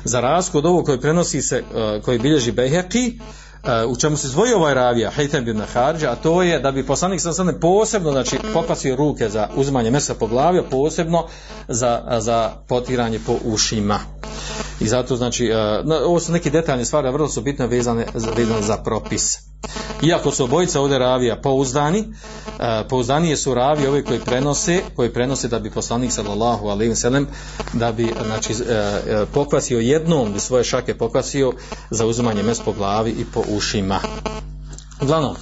[0.03, 3.19] Za razliku od ovog koji prenosi se, uh, koji bilježi Beheki,
[3.87, 7.21] u čemu se zvojio ovaj ravija, Hejtem bin Harđa, a to je da bi poslanik
[7.21, 11.25] sa sada posebno, znači, pokvasio ruke za uzimanje mesa po glavi, a posebno
[11.67, 13.99] za, za potiranje po ušima.
[14.79, 15.51] I zato, znači,
[16.05, 19.37] ovo su neki detaljne stvari, a vrlo su bitne vezane, vezane za propis.
[20.01, 22.03] Iako su obojica ovdje ravija pouzdani,
[22.89, 27.25] pouzdanije su ravi ovi koji prenose, koji prenose da bi poslanik sallallahu alejhi ve
[27.73, 28.55] da bi znači
[29.33, 31.53] pokvasio jednom bi svoje šake pokvasio
[31.89, 33.99] za uzimanje mesa po glavi i po ušima.
[35.01, 35.35] Uglavnom,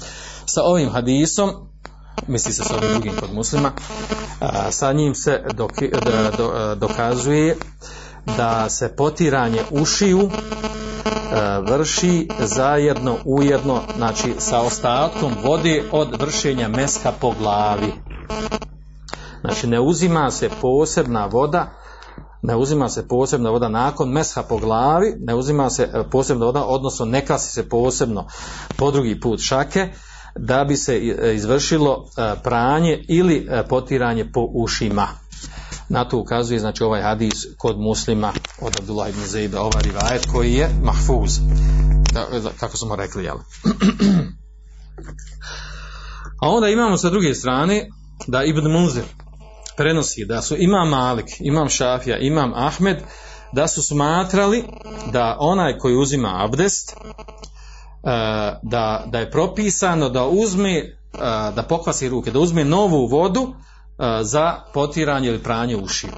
[0.45, 1.51] sa ovim hadisom
[2.27, 3.71] misli se sa ovim drugim kod muslima,
[4.71, 5.71] sa njim se dok,
[6.37, 7.57] do, dokazuje
[8.37, 10.29] da se potiranje ušiju
[11.67, 17.93] vrši zajedno ujedno znači sa ostatkom vode od vršenja meska po glavi.
[19.41, 21.71] Znači ne uzima se posebna voda
[22.41, 27.05] ne uzima se posebna voda nakon mesha po glavi ne uzima se posebna voda odnosno
[27.05, 28.27] ne kasi se posebno
[28.77, 29.89] po drugi put šake
[30.35, 30.99] da bi se
[31.35, 32.05] izvršilo
[32.43, 35.07] pranje ili potiranje po ušima
[35.89, 40.53] na to ukazuje znači ovaj hadis kod muslima od Abdullah ibn Zaiba ovaj rivajet koji
[40.53, 41.39] je mahfuz
[42.13, 43.37] da, kako smo rekli jel?
[46.41, 47.89] a onda imamo sa druge strane
[48.27, 49.03] da Ibn Munzir
[49.77, 52.97] prenosi da su imam Malik, imam Šafija, imam Ahmed
[53.51, 54.63] da su smatrali
[55.11, 56.95] da onaj koji uzima abdest
[58.63, 60.97] da, da je propisano da uzme
[61.55, 63.53] da pokvasi ruke, da uzme novu vodu
[64.22, 66.10] za potiranje ili pranje ušiju.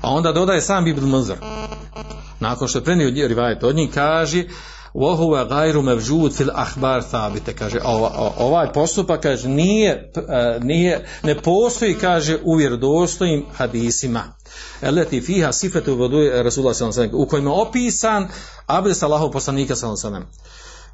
[0.00, 1.36] A onda dodaje sam Ibn Muzar.
[2.40, 4.44] Nakon što je prenio rivajet od njih, kaže
[4.94, 7.80] وَهُوَ غَيْرُ مَوْجُودْ فِي الْأَحْبَارِ ثَابِتَ kaže,
[8.38, 10.12] ovaj postupak kaže, nije,
[10.60, 14.22] nije, ne postoji, kaže, u vjerodostojim hadisima.
[14.82, 18.28] Eleti fiha sifetu vodu Rasulullah sallallahu u kojima je opisan
[18.66, 20.26] abdest Allahov poslanika sallallahu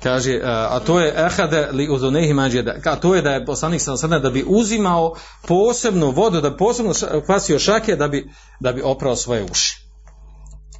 [0.05, 2.75] kaže a to je ehade li uzunehi mađeda.
[2.85, 5.15] A to je da je poslanik sam sada da bi uzimao
[5.47, 6.93] posebnu vodu da bi posebno
[7.25, 9.85] kvasio šake da bi, da bi oprao svoje uši.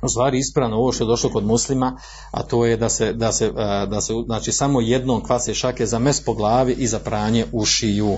[0.02, 1.98] U stvari ispravno ovo što je došlo kod muslima
[2.32, 3.52] a to je da se, da se,
[3.88, 8.12] da se znači samo jednom kvase šake za mes po glavi i za pranje ušiju.
[8.12, 8.18] E,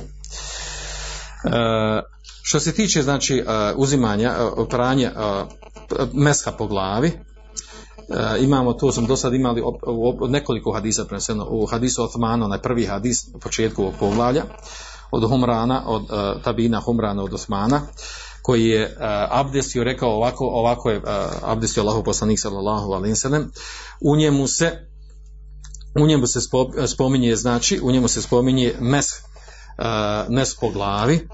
[2.43, 3.43] što se tiče znači
[3.75, 4.35] uzimanja
[4.69, 5.11] pranja
[6.13, 7.36] meska po glavi e,
[8.39, 9.63] imamo, to sam do sad imali
[10.19, 14.43] od nekoliko hadisa preneseno, u hadisu Othmana, onaj prvi hadis u početku ovog poglavlja,
[15.11, 17.81] od Humrana, od uh, Tabina Humrana od Osmana,
[18.41, 21.03] koji je uh, abdestio, rekao ovako, ovako je uh,
[21.43, 23.15] abdestio Allahu poslanik sallallahu alaihi
[24.01, 24.87] u njemu se
[25.99, 26.39] u njemu se
[26.87, 31.27] spominje, znači, u njemu se spominje mes, uh, mes po glavi,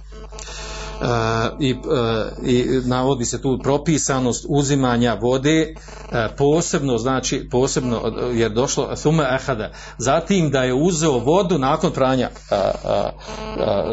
[1.60, 8.02] i, uh, i navodi se tu propisanost uzimanja vode uh, posebno znači posebno
[8.34, 12.30] jer došlo sume ahada zatim da je uzeo vodu nakon pranja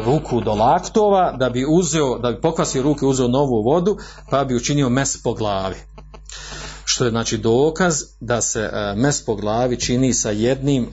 [0.05, 3.97] ruku do laktova da bi uzeo da bi pokvasio ruke uzeo novu vodu
[4.29, 5.75] pa bi učinio mes po glavi.
[6.85, 10.87] Što je znači dokaz da se mes po glavi čini sa jednim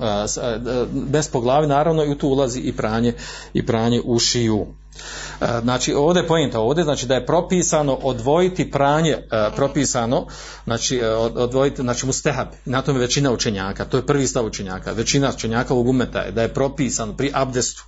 [1.13, 3.15] mes po glavi naravno i tu ulazi i pranje
[3.53, 4.67] i pranje ušiju
[5.63, 9.17] Znači ovdje je pojenta ovdje, znači da je propisano odvojiti pranje,
[9.57, 10.27] propisano,
[10.65, 11.01] znači
[11.35, 15.89] odvojiti, znači mustehab, na tome većina učenjaka, to je prvi stav učenjaka, većina učenjaka ovog
[15.89, 17.85] umeta je da je propisano pri abdestu,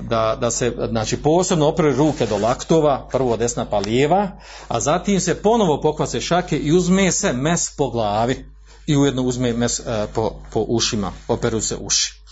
[0.00, 4.30] da, da se znači posebno opre ruke do laktova, prvo desna pa lijeva,
[4.68, 8.44] a zatim se ponovo pokvase šake i uzme se mes po glavi
[8.86, 9.80] i ujedno uzme mes
[10.14, 12.23] po, po ušima, operu se uši.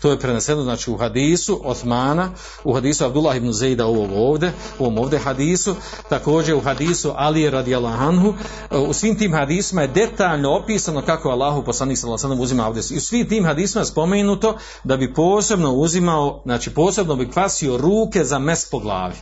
[0.00, 2.28] To je preneseno znači u hadisu Osmana,
[2.64, 5.74] u hadisu Abdullah ibn Zejda ovog ovde, u ovom ovde hadisu,
[6.08, 8.34] također u hadisu Ali radijallahu anhu,
[8.70, 12.90] u svim tim hadisima je detaljno opisano kako Allahu poslanik sallallahu alejhi uzima abdest.
[12.90, 17.76] I u svim tim hadisima je spomenuto da bi posebno uzimao, znači posebno bi kvasio
[17.76, 19.16] ruke za mes po glavi.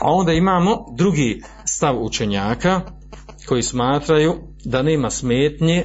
[0.00, 2.80] A onda imamo drugi stav učenjaka
[3.48, 5.84] koji smatraju da nema smetnje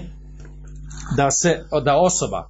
[1.16, 2.50] da se da osoba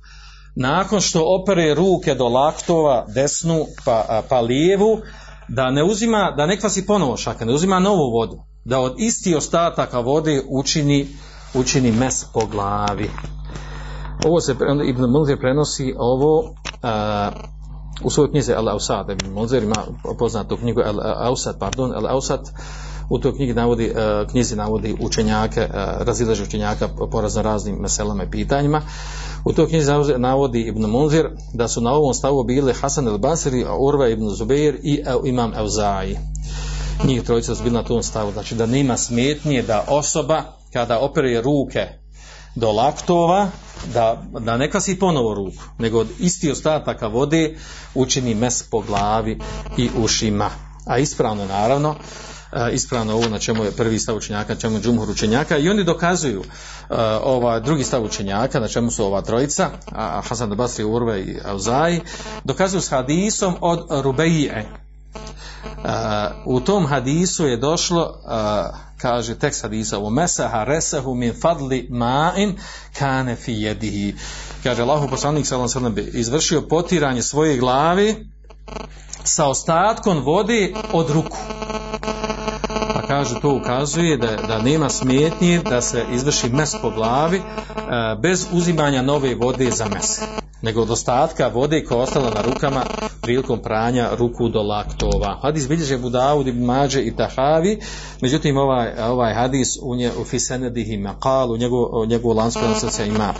[0.60, 5.02] nakon što opere ruke do laktova, desnu pa, pa lijevu,
[5.48, 9.36] da ne uzima, da ne kvasi ponovo šaka, ne uzima novu vodu, da od isti
[9.36, 11.08] ostataka vode učini,
[11.54, 13.10] učini mes po glavi.
[14.26, 16.54] Ovo se, Ibn Mulzer prenosi ovo
[18.04, 19.76] u svojoj knjizi Al Ausad, Ibn Munzir ima
[20.20, 22.50] poznatu knjigu Al Ausad, pardon, Al Ausad,
[23.10, 23.94] u toj knjigi navodi,
[24.32, 25.70] knjizi navodi učenjake, e,
[26.00, 28.82] razilaže učenjaka po razno raznim meselama i pitanjima.
[29.46, 33.66] U toj knjizi navodi Ibn Munzir da su na ovom stavu bili Hasan el Basri,
[33.80, 36.18] Urva ibn Zubeir i Imam Euzai.
[37.04, 41.42] Njih trojica su bili na tom stavu, znači da nema smetnje da osoba kada opere
[41.42, 41.88] ruke
[42.56, 43.48] do laktova,
[43.94, 47.56] da, da ne kvasi ponovo ruku, nego od isti ostataka vode
[47.96, 49.40] učini mes po glavi
[49.78, 50.50] i ušima.
[50.86, 51.96] A ispravno naravno,
[52.72, 55.58] ispravno ovo na čemu je prvi stav učenjaka, na čemu je džumhur učenjaka.
[55.58, 56.46] I oni dokazuju uh,
[57.24, 62.02] ova drugi stav učenjaka, na čemu su ova trojica, a Hasan Basri, Urve i Auzaji,
[62.44, 64.66] dokazuju s hadisom od Rubeije.
[64.66, 65.90] Uh,
[66.46, 68.14] u tom hadisu je došlo
[69.02, 72.58] kaže tekst hadisa u mesaha resahu min fadli ma'in
[73.00, 74.16] kane fi jedihi
[74.64, 78.28] kaže Allahu poslanik sallallahu bi izvršio potiranje svoje glavi
[79.24, 81.38] sa ostatkom vode od ruku
[83.20, 87.42] kaže to ukazuje da, da nema smetnje da se izvrši mes po glavi e,
[88.22, 90.20] bez uzimanja nove vode za mes
[90.62, 92.86] nego od ostatka vode koja je ostala na rukama
[93.22, 95.40] prilikom pranja ruku do laktova.
[95.42, 97.80] Hadis bilježe Budaud ibn Mađe i Tahavi,
[98.22, 102.62] međutim ovaj, ovaj hadis u, nje, u Fisenedihi Maqal, u njegovu njegov lansku
[103.06, 103.34] ima,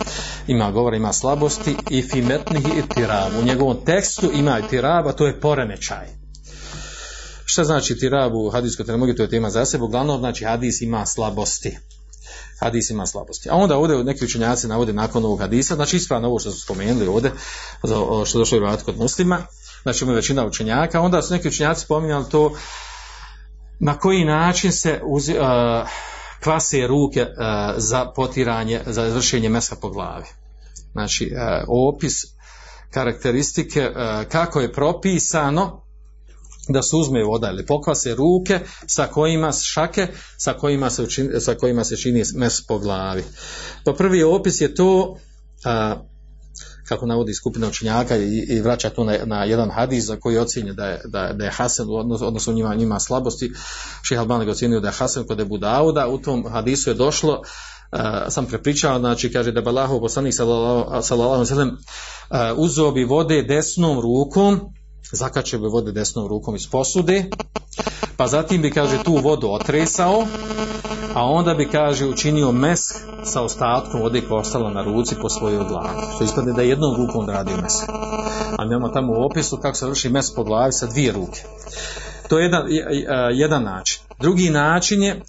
[0.46, 3.32] ima govora, ima slabosti i Fimetnihi i Tirab.
[3.42, 6.19] U njegovom tekstu ima i Tirab, a to je poremećaj.
[7.50, 11.06] Šta znači Tirab u hadijskoj termogiji, to je tema za sebe, uglavnom znači hadis ima
[11.06, 11.76] slabosti
[12.60, 13.50] hadis ima slabosti.
[13.50, 17.06] A onda ovdje neki učenjaci navode nakon ovog hadisa, znači ispravno ovo što su spomenuli
[17.06, 17.32] ovdje,
[18.26, 19.38] što je došlo i kod muslima,
[19.82, 22.52] znači ima većina učenjaka, onda su neki učenjaci spominjali to
[23.78, 25.88] na koji način se uzi, uh,
[26.42, 27.28] kvase ruke uh,
[27.76, 30.26] za potiranje, za izvršenje mesa po glavi.
[30.92, 32.12] Znači, uh, opis
[32.90, 33.90] karakteristike
[34.28, 35.82] kako je propisano
[36.72, 40.06] da se uzme voda ili pokvase ruke sa kojima šake
[40.38, 43.24] sa kojima se, učini, sa kojima se čini mes po glavi.
[43.84, 45.16] Pa prvi opis je to
[45.64, 45.96] a,
[46.88, 50.72] kako navodi skupina učenjaka i, i vraća to na, na jedan hadis za koji ocjenje
[50.72, 53.52] da je, da, da je Hasan, odnosno, odnosno njima, njima slabosti,
[54.02, 57.42] Šeha Alban ga ocjenio da je Hasan kod Ebu Dauda, u tom hadisu je došlo
[57.92, 61.76] Uh, sam prepričao, znači kaže da Balahu poslanik sallallahu ve sellem
[62.56, 64.60] uzeo bi vode desnom rukom
[65.12, 67.24] zakačio bi vode desnom rukom iz posude,
[68.16, 70.26] pa zatim bi, kaže, tu vodu otresao,
[71.14, 72.80] a onda bi, kaže, učinio mes
[73.24, 76.02] sa ostatkom vode koja ostala na ruci po svojoj glavi.
[76.14, 77.74] Što ispadne da je jednom rukom radio mes.
[78.58, 81.44] A mi imamo tamo u opisu kako se vrši mes po glavi sa dvije ruke.
[82.30, 82.66] To je jedan,
[83.32, 84.00] jedan način.
[84.20, 85.20] Drugi način je,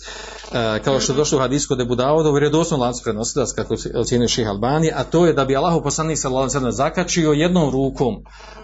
[0.83, 4.47] kao što je došlo u hadisku da Budavoda u vjerodostojnom lancu prenosilac kako ocjenio Ših
[4.47, 8.15] Albani, a to je da bi Allahu poslanik sallallahu alejhi zakačio jednom rukom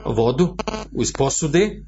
[0.05, 0.55] vodu
[1.01, 1.83] iz posude,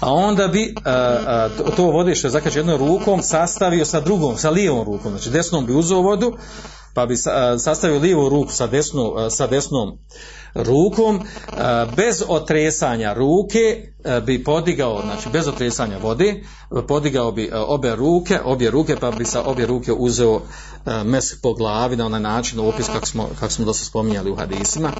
[0.00, 4.50] a onda bi a, to vode što je zakačio jednom rukom sastavio sa drugom, sa
[4.50, 6.32] lijevom rukom, znači desnom bi uzeo vodu,
[6.94, 7.16] pa bi
[7.58, 9.98] sastavio lijevu ruku sa, desnu, sa desnom
[10.54, 11.20] rukom
[11.96, 13.92] bez otresanja ruke
[14.26, 16.34] bi podigao, znači bez otresanja vode,
[16.88, 20.40] podigao bi obe ruke, obje ruke, pa bi sa obje ruke uzeo
[21.04, 24.92] mes po glavi na onaj način opis kako smo, kako smo dosta spominjali u hadisima.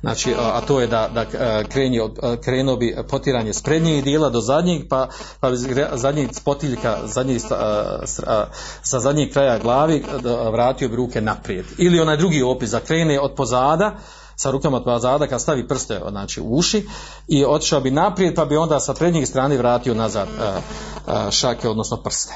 [0.00, 1.24] Znači, a to je da, da
[1.64, 2.00] kreni,
[2.44, 5.08] krenuo bi potiranje s prednjeg dijela do zadnjeg, pa,
[5.40, 5.50] pa
[5.92, 6.98] zadnjeg potiljka,
[8.82, 10.04] sa zadnjeg kraja glavi
[10.52, 11.64] vratio bi ruke naprijed.
[11.78, 13.96] Ili onaj drugi opis, da krene od pozada,
[14.36, 16.86] sa rukama od pozada kad stavi prste znači, u uši
[17.28, 20.28] i otišao bi naprijed pa bi onda sa prednjeg strane vratio nazad
[21.30, 22.34] šake odnosno prste.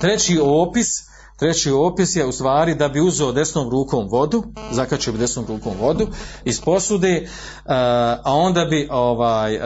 [0.00, 5.18] Treći opis Treći opis je u stvari da bi uzeo desnom rukom vodu, zakačio bi
[5.18, 6.06] desnom rukom vodu
[6.44, 7.28] iz posude,
[7.64, 9.58] a onda bi ovaj,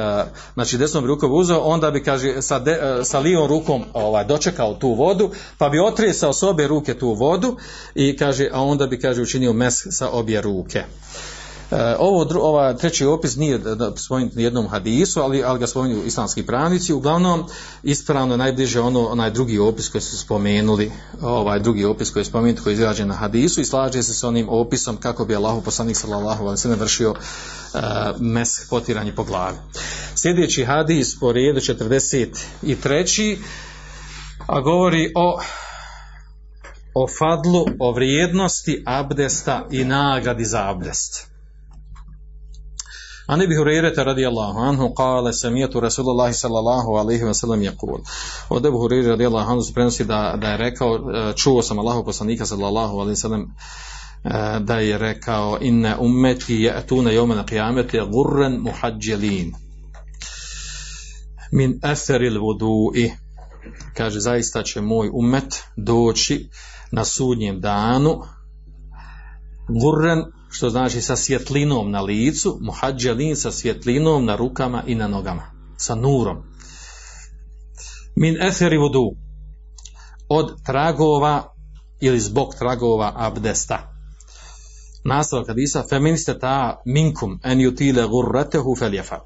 [0.54, 4.88] znači desnom rukom uzeo, onda bi kaže sa, de, sa lijevom rukom ovaj, dočekao tu
[4.88, 7.56] vodu, pa bi otresao s obje ruke tu vodu
[7.94, 10.84] i kaže, a onda bi kaže učinio mes sa obje ruke.
[11.70, 13.60] E, ovo ova treći opis nije
[13.96, 16.92] spomenut u jednom hadisu, ali, ali ga spominju islamski pravnici.
[16.92, 17.44] Uglavnom,
[17.82, 20.92] ispravno najbliže ono, onaj drugi opis koji su spomenuli,
[21.22, 24.24] ovaj drugi opis koji je spomenut, koji je izrađen na hadisu i slaže se s
[24.24, 27.80] onim opisom kako bi Allahu poslanik sallallahu alejhi ve sellem vršio uh,
[28.20, 29.56] mes potiranje po glavi.
[30.14, 33.38] Sljedeći hadis po redu 43.
[34.46, 35.40] a govori o
[36.94, 41.27] o fadlu, o vrijednosti abdesta i nagradi za abdest.
[43.29, 48.01] عن ابي هريره رضي الله عنه قال سمعت رسول الله صلى الله عليه وسلم يقول
[48.49, 50.99] od Ebu Hureyre radijallahu anhu se prenosi da, da je rekao
[51.35, 53.47] čuo sam Allahu poslanika sallallahu alejhi ve sellem
[54.59, 59.53] da je rekao inne ummeti je tune jome na kijamete gurren muhađelin
[61.51, 63.11] min eseril vudu'i
[63.97, 66.49] kaže zaista će moj umet doći
[66.91, 68.21] na sudnjem danu
[69.81, 75.50] gurren što znači sa svjetlinom na licu muhađelin sa svjetlinom na rukama i na nogama
[75.76, 76.36] sa nurom.
[78.16, 79.10] Min eseri vudu
[80.28, 81.54] od tragova
[82.00, 83.94] ili zbog tragova abdesta.
[85.04, 89.20] Nastavak hadisa feministe ta minkum en yutile gurratehu feljefa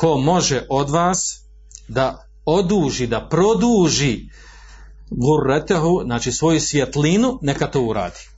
[0.00, 1.44] ko može od vas
[1.88, 4.28] da oduži, da produži
[5.10, 8.29] gurretehu, znači svoju svjetlinu, neka to uradi.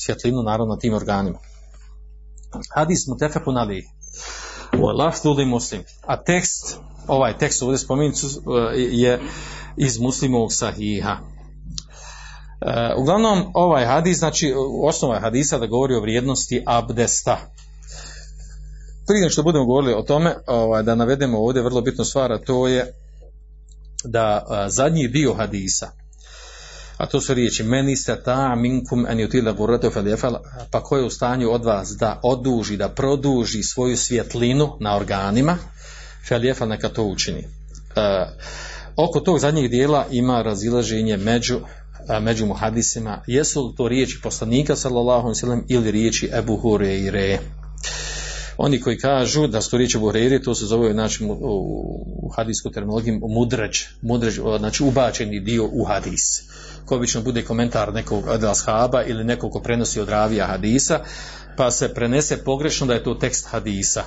[0.00, 1.38] Svjetlinu, naravno, tim organima.
[2.74, 3.84] Hadis mu tefeku nali.
[4.98, 5.82] Lafzuli muslim.
[6.06, 8.26] A tekst, ovaj tekst ovdje spominjcu
[8.76, 9.20] je
[9.76, 11.16] iz muslimovog sahiha.
[12.60, 17.38] E, uglavnom, ovaj hadis, znači osnova je hadisa da govori o vrijednosti abdesta.
[19.06, 22.68] Prije što budemo govorili o tome, ovaj, da navedemo ovdje vrlo bitnu stvar, a to
[22.68, 22.94] je
[24.04, 25.90] da a, zadnji dio hadisa,
[27.00, 30.36] a to su riječi meni ste ta minkum en jutila burratu faljefal,
[30.70, 35.56] pa ko je u stanju od vas da oduži, da produži svoju svjetlinu na organima,
[36.28, 37.40] faljefal neka to učini.
[37.40, 37.46] E,
[38.96, 41.60] oko tog zadnjeg dijela ima razilaženje među
[42.20, 47.38] među muhadisima, jesu li to riječi poslanika sallallahu alejhi ili riječi Ebu Hureyre.
[48.58, 51.36] Oni koji kažu da su to riječi Buhreiri, to se zove znači, u,
[52.22, 56.42] u hadijsku terminologiju mudrađ, mudrađ, znači ubačeni dio u hadis.
[56.90, 61.00] Obično bude komentar nekog ashaba ili nekog ko prenosi od ravija hadisa,
[61.56, 64.04] pa se prenese pogrešno da je to tekst hadisa.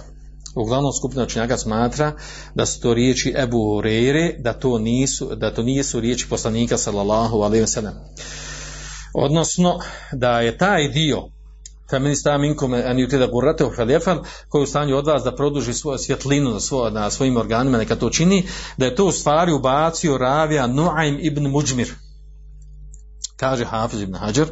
[0.56, 2.12] Uglavnom skupina učenjaka smatra
[2.56, 7.42] da su to riječi Ebu Hureyre, da to nisu, da to nisu riječi poslanika sallallahu
[7.42, 7.94] alejhi ve sellem.
[9.14, 9.80] Odnosno
[10.12, 11.30] da je taj dio
[11.90, 15.74] Femeni sta minkum an yutida qurratahu falyafal koji je u stanju od vas da produži
[15.74, 18.44] svoju svjetlinu na, svo, na svojim organima neka to čini
[18.78, 21.94] da je to u stvari ubacio ravija Nuaym ibn Mujmir
[23.44, 24.48] kaže Hafiz ibn Hajar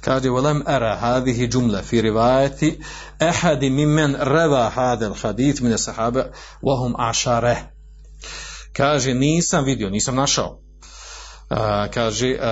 [0.00, 2.80] kaže walam ara hadhihi jumla fi riwayati
[3.20, 6.24] ahad mimman rawa hadha al-hadith min as-sahaba
[6.62, 7.56] wa hum ashara.
[8.72, 10.58] Kaže nisam vidio nisam našao.
[11.50, 11.58] Uh,
[11.94, 12.42] kaže uh,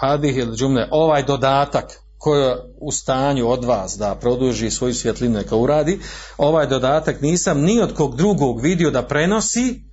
[0.00, 5.56] hadhihi al-jumla ovaj dodatak ko je u stanju od vas da produži svoju svjetlinu neka
[5.56, 6.00] uradi,
[6.38, 9.91] ovaj dodatak nisam ni od kog drugog vidio da prenosi,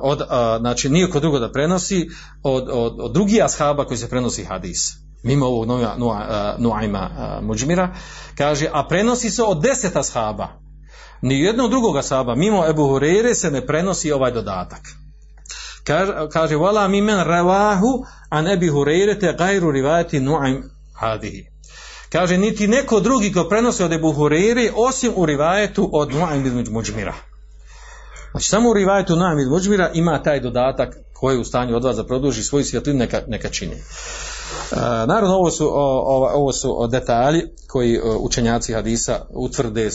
[0.00, 0.26] od, uh,
[0.60, 2.08] znači nije kod drugog da prenosi
[2.42, 4.92] od, od, od drugih ashaba koji se prenosi hadis.
[5.22, 5.68] Mimo ovog
[6.58, 7.94] Nuajma uh, Muđmira,
[8.36, 10.48] kaže, a prenosi se od deset ashaba.
[11.22, 14.80] Ni jednog drugog ashaba, mimo Ebu Hureyre se ne prenosi ovaj dodatak.
[15.84, 20.62] Kaže, kaže wala mimen revahu an Ebi Hureyre te gajru rivajati Nuajm
[20.94, 21.46] hadihi.
[22.12, 26.72] Kaže, niti neko drugi ko prenosi od Ebu Hureyri, osim u rivajetu od Nuaym ibn
[26.72, 27.14] Muđmira.
[28.30, 31.84] Znači, samo u rivajetu Nuaym ibn Muđmira ima taj dodatak koji je u stanju od
[31.84, 33.76] vas da produži svoju svjetlinu, neka, neka čini.
[34.72, 39.88] E, naravno, ovo su, o, ovo su detalji koji o, učenjaci hadisa utvrde, e,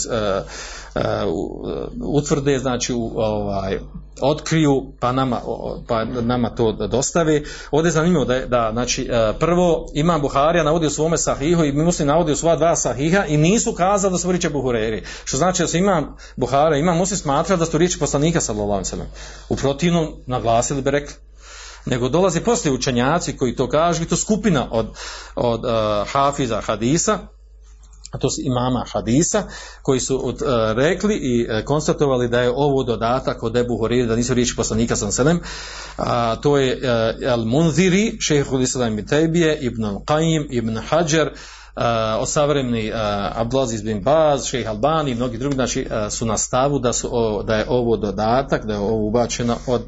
[0.95, 1.01] e,
[2.03, 3.79] utvrde znači, ovaj,
[4.21, 5.41] otkriju pa nama,
[5.87, 7.41] pa nama to dostave.
[7.71, 9.09] Ovdje je zanimljivo da, da znači,
[9.39, 13.37] prvo Imam Buharija navodi u svome sahihu i muslim navodi u svoja dva sahiha i
[13.37, 15.03] nisu kazali da su riječi Buhureri.
[15.23, 19.01] Što znači da su Imam Buharija, Imam muslim smatra da su riječi poslanika alejhi
[19.49, 21.15] U protivnom naglasili bi rekli
[21.85, 24.87] nego dolazi poslije učenjaci koji to kažu i to skupina od,
[25.35, 25.71] od uh,
[26.11, 27.19] hafiza hadisa
[28.11, 29.43] a to su imama hadisa
[29.81, 30.33] koji su uh,
[30.75, 34.95] rekli i uh, konstatovali da je ovo dodatak od Ebu Horire da nisu riječi poslanika
[34.95, 35.39] sam selem
[35.97, 41.31] a to je uh, El Munziri šehhul Islam ibn Tejbije ibn Al-Qaim ibn Hajar
[41.75, 42.97] uh, osavremni uh,
[43.35, 47.09] Abdulaziz bin Baz, šejh Albani i mnogi drugi znači, uh, su na stavu da, su,
[47.11, 49.81] o, da je ovo dodatak, da je ovo ubačeno od,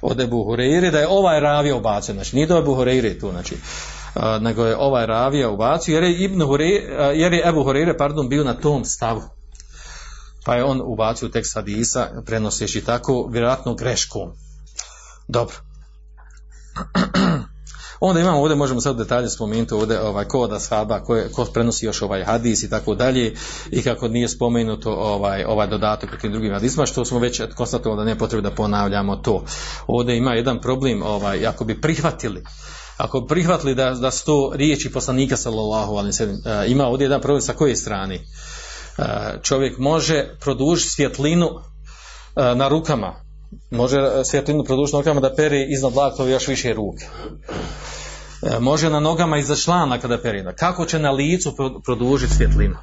[0.00, 3.56] od Ebu Hureyre, da je ovaj ravija ubačen, znači nije do Ebu Hureyre tu, znači
[4.40, 8.44] nego je ovaj ravija ubacio, jer je, Ibn Hureyre, jer je Ebu Hureyre, pardon, bio
[8.44, 9.22] na tom stavu.
[10.44, 14.32] Pa je on ubacio tekst hadisa, prenoseći tako, vjerojatno greškom.
[15.28, 15.56] Dobro.
[18.04, 21.44] Onda imamo ovdje, možemo sad detalje spomenuti ovdje, ovaj, ko od ashaba, ko, je, ko
[21.44, 23.34] prenosi još ovaj hadis i tako dalje,
[23.70, 28.00] i kako nije spomenuto ovaj, ovaj dodatak u tim drugim hadisma, što smo već konstatovali
[28.00, 29.44] da nije potrebno da ponavljamo to.
[29.86, 32.42] Ovdje ima jedan problem, ovaj, ako bi prihvatili,
[32.96, 37.20] ako bi prihvatili da, da su to riječi poslanika sallallahu alaihi uh, ima ovdje jedan
[37.20, 38.14] problem sa koje strane.
[38.14, 39.04] Uh,
[39.42, 43.14] čovjek može produžiti svjetlinu uh, na rukama,
[43.70, 47.06] može svjetlinu produžiti na rukama da pere iznad laktova još više ruke.
[48.42, 50.54] E, može na nogama iza člana kada pere.
[50.58, 52.76] Kako će na licu pro- produžiti svjetlinu?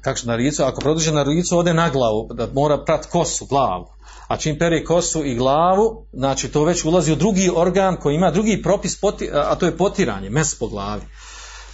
[0.00, 0.62] Kako će na licu?
[0.62, 3.86] Ako produži na licu, ode na glavu, da mora prat kosu, glavu.
[4.28, 8.30] A čim pere kosu i glavu, znači to već ulazi u drugi organ koji ima
[8.30, 8.98] drugi propis,
[9.32, 11.02] a to je potiranje, mes po glavi.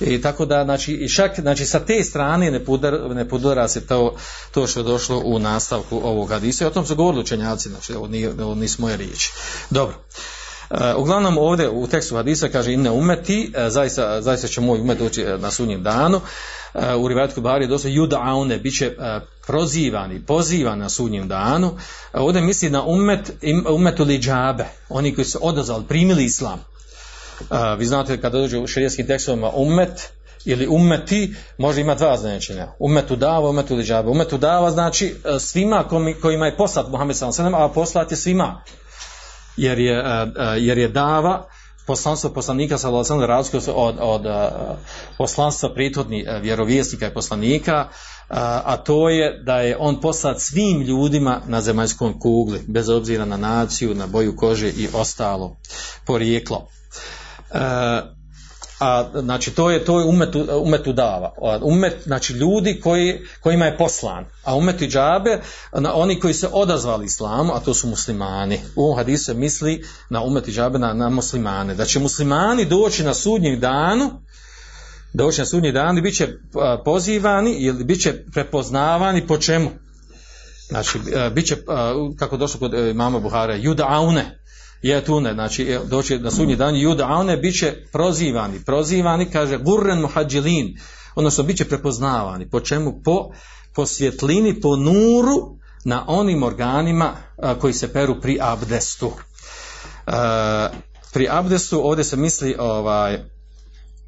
[0.01, 3.87] I tako da, znači, i šak, znači, sa te strane ne, pudar, ne pudara se
[3.87, 4.15] to,
[4.51, 6.65] to što je došlo u nastavku ovog hadisa.
[6.65, 9.33] I o tom su govorili učenjaci, znači, ovo, nije, ovo nisu moje riječi.
[9.71, 9.95] Dobro.
[10.73, 14.99] E, uglavnom ovdje u tekstu hadisa kaže inne umeti, e, zaista, zaista će moj umet
[14.99, 16.21] doći e, na sudnjem danu.
[16.99, 18.97] U rivatku Bari je dosta judaune, bit će
[19.47, 21.77] prozivani, pozivani na sudnjem danu.
[22.13, 23.33] Ovdje misli na umet,
[23.75, 26.65] umetu liđabe, oni koji su odazvali, primili islam.
[27.79, 30.13] Vi znate kada dođe u šerijskim tekstovima umet
[30.45, 32.73] ili umeti može imati dva značenja.
[32.79, 34.09] Umetu dava, umetu liđabe.
[34.09, 35.85] Umetu dava znači svima
[36.23, 37.17] kojima je poslat Muhammed
[37.55, 38.63] a poslat je svima.
[39.57, 41.47] Jer je, e, e, jer je dava
[41.87, 44.51] poslanstvo poslanika sallallahu alejhi razlikuje se od, od e,
[45.19, 47.89] poslanstva prethodnih vjerovjesnika i poslanika,
[48.29, 53.25] a, a to je da je on poslat svim ljudima na zemaljskom kugli, bez obzira
[53.25, 55.57] na naciju, na boju kože i ostalo
[56.07, 56.69] porijeklo.
[58.85, 61.33] A znači to je to je umetu, umetu dava.
[61.63, 64.25] Umet znači ljudi koji, kojima je poslan.
[64.45, 65.41] A umeti džabe
[65.73, 68.61] na oni koji se odazvali islamu a to su muslimani.
[68.77, 71.75] U ovom hadisu se misli na umeti džabe na, na muslimane.
[71.75, 74.11] Da će muslimani doći na sudnji danu
[75.15, 76.29] doći na sudnji dan i bit će
[76.85, 79.71] pozivani ili bit će prepoznavani po čemu?
[80.69, 80.99] Znači
[81.35, 81.57] bit će
[82.19, 84.42] kako došlo kod e, mama Buhara judaune
[84.83, 89.31] je tune, znači je, doći na sudnji dan juda, a one bit će prozivani, prozivani,
[89.31, 90.79] kaže, gurren muhađilin,
[91.15, 93.01] odnosno bit će prepoznavani, po čemu?
[93.05, 93.31] Po,
[93.75, 99.13] po svjetlini, po nuru na onim organima a, koji se peru pri abdestu.
[100.07, 100.69] A,
[101.13, 103.19] pri abdestu ovdje se misli ovaj,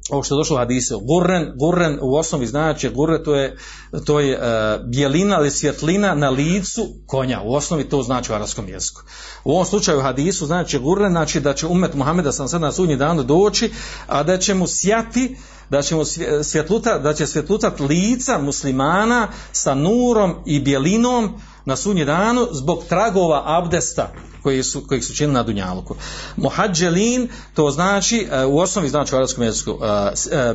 [0.09, 3.57] ovo što je došlo u hadisu, gurren, gurren u osnovi znači gurre to je,
[4.05, 8.67] to je uh, bjelina ili svjetlina na licu konja, u osnovi to znači u arabskom
[8.69, 9.01] jeziku.
[9.43, 12.97] U ovom slučaju hadisu znači gurren, znači da će umet Muhameda sam sad na sudnji
[12.97, 13.71] dan doći,
[14.07, 15.37] a da će mu sjati
[15.69, 16.03] da će mu
[16.43, 23.43] svjetluta, da će svjetlutat lica muslimana sa nurom i bjelinom na sunji danu zbog tragova
[23.45, 24.13] abdesta
[24.45, 25.95] koji su, koji su činili na Dunjaluku.
[26.37, 29.77] Muhađelin, to znači, u osnovi znači u arabskom jeziku,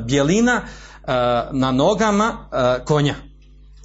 [0.06, 0.62] bjelina
[1.52, 2.48] na nogama
[2.84, 3.14] konja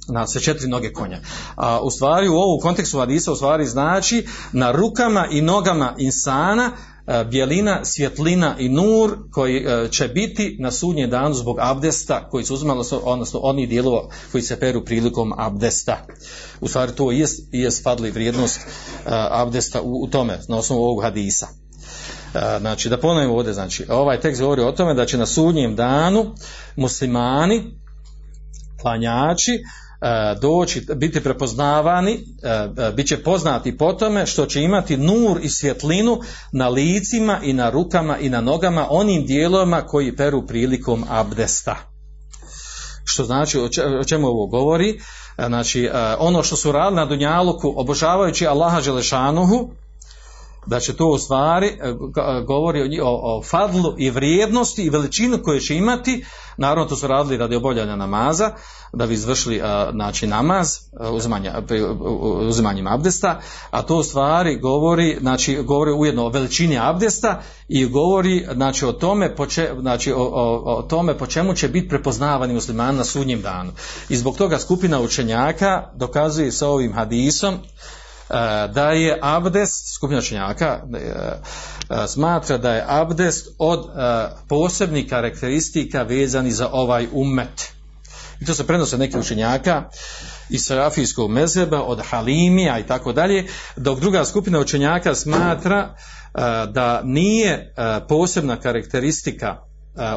[0.08, 1.18] na sve četiri noge konja.
[1.56, 6.70] A u stvari u ovu kontekstu hadisa u stvari znači na rukama i nogama insana
[7.30, 12.84] bjelina, svjetlina i nur koji će biti na sudnje danu zbog abdesta koji su uzmali,
[13.02, 16.06] odnosno oni dijelova koji se peru prilikom abdesta.
[16.60, 18.60] U stvari to je, je spadli vrijednost
[19.30, 21.48] abdesta u, u tome, na osnovu ovog hadisa.
[22.60, 26.34] Znači, da ponovimo ovdje, znači, ovaj tekst govori o tome da će na sudnjem danu
[26.76, 27.62] muslimani,
[28.80, 29.62] klanjači,
[30.40, 32.18] doći, biti prepoznavani,
[32.94, 36.18] bit će poznati po tome što će imati nur i svjetlinu
[36.52, 41.76] na licima i na rukama i na nogama onim dijelovima koji peru prilikom abdesta.
[43.04, 43.58] Što znači,
[44.00, 45.00] o čemu ovo govori?
[45.46, 49.70] Znači, ono što su radili na Dunjaluku, obožavajući Allaha Želešanuhu,
[50.66, 51.78] da će to u stvari
[52.46, 56.24] govori o, o, fadlu i vrijednosti i veličinu koje će imati,
[56.56, 58.50] naravno to su radili radi obavljanja namaza,
[58.92, 60.68] da bi izvršili a, znači namaz
[61.12, 61.62] uzimanja,
[62.48, 63.40] uzimanjem abdesta,
[63.70, 68.92] a to u stvari govori, znači govori ujedno o veličini abdesta i govori znači o
[68.92, 73.04] tome po, če, znači, o, o, o tome po čemu će biti prepoznavani muslimani na
[73.04, 73.72] sudnjem danu.
[74.08, 77.54] I zbog toga skupina učenjaka dokazuje sa ovim hadisom
[78.74, 80.80] da je abdest, skupina učenjaka
[82.08, 83.90] smatra da je abdest od
[84.48, 87.72] posebnih karakteristika vezani za ovaj umet.
[88.40, 89.84] I to se prenose neki učenjaka
[90.48, 93.46] iz Sarafijskog mezeba, od Halimija i tako dalje,
[93.76, 95.94] dok druga skupina učenjaka smatra
[96.68, 97.74] da nije
[98.08, 99.56] posebna karakteristika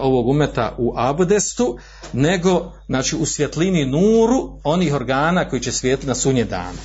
[0.01, 1.77] ovog umeta u abdestu,
[2.13, 6.75] nego znači, u svjetlini nuru onih organa koji će svijetli na sunje dan.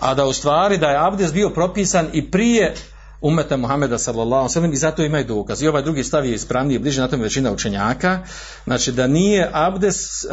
[0.00, 2.74] A da u stvari da je abdest bio propisan i prije
[3.20, 5.62] umeta Muhameda sallallahu alejhi i zato imaju dokaz.
[5.62, 8.18] I ovaj drugi stav je ispravniji bliže na tome većina učenjaka.
[8.64, 10.30] Znači da nije abdes uh,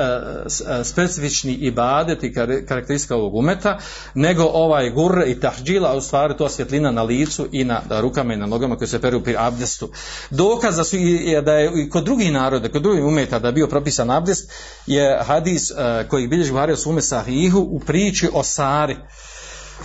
[0.83, 2.33] specifični ibadet i
[2.67, 3.79] karakteristika ovog umeta,
[4.13, 8.33] nego ovaj gur i tahđila, a u stvari to svjetlina na licu i na rukama
[8.33, 9.89] i na nogama koji se peru pri abdestu.
[10.29, 13.53] Dokaz da su i, da je i kod drugih naroda, kod drugih umeta da je
[13.53, 14.51] bio propisan abdest
[14.85, 15.77] je hadis uh,
[16.09, 18.95] koji bilježi Buhari u sume sahihu u priči o Sari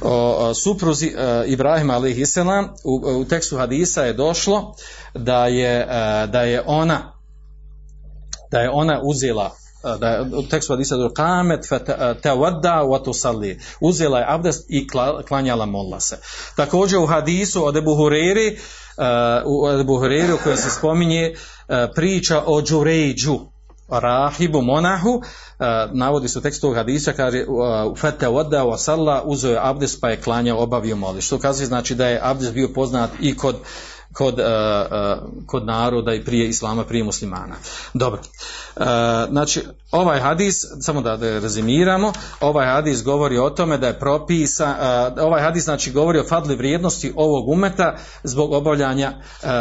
[0.01, 4.74] o, supruzi e, Ibrahima alaihi selam u, u tekstu hadisa je došlo
[5.14, 7.12] da je, e, da je ona
[8.51, 9.51] da je ona uzela
[9.95, 11.61] e, da je u tekstu hadisa kamet
[12.22, 13.61] tawadda wa tusalli.
[13.80, 16.18] Uzela je abdest i kla- klanjala molla se.
[16.57, 18.59] Također u hadisu od Ebu Hureri
[19.47, 21.34] u Ebu Hureri u kojem se spominje
[21.68, 23.51] e, priča o Đurejđu
[24.01, 25.22] rahibu monahu
[25.59, 27.45] e, navodi se u tekstu tog hadisa kaže
[28.01, 32.07] fete voda wa uzeo je abdest pa je klanjao obavio moli što kaže znači da
[32.07, 33.57] je abdest bio poznat i kod
[34.13, 37.55] kod, uh, uh, kod naroda i prije islama, prije muslimana.
[37.95, 38.21] Dobro.
[38.77, 38.85] Uh,
[39.31, 44.77] znači, ovaj hadis, samo da rezimiramo, ovaj hadis govori o tome da je propisa,
[45.21, 49.13] ovaj hadis znači govori o fadli vrijednosti ovog umeta zbog obavljanja,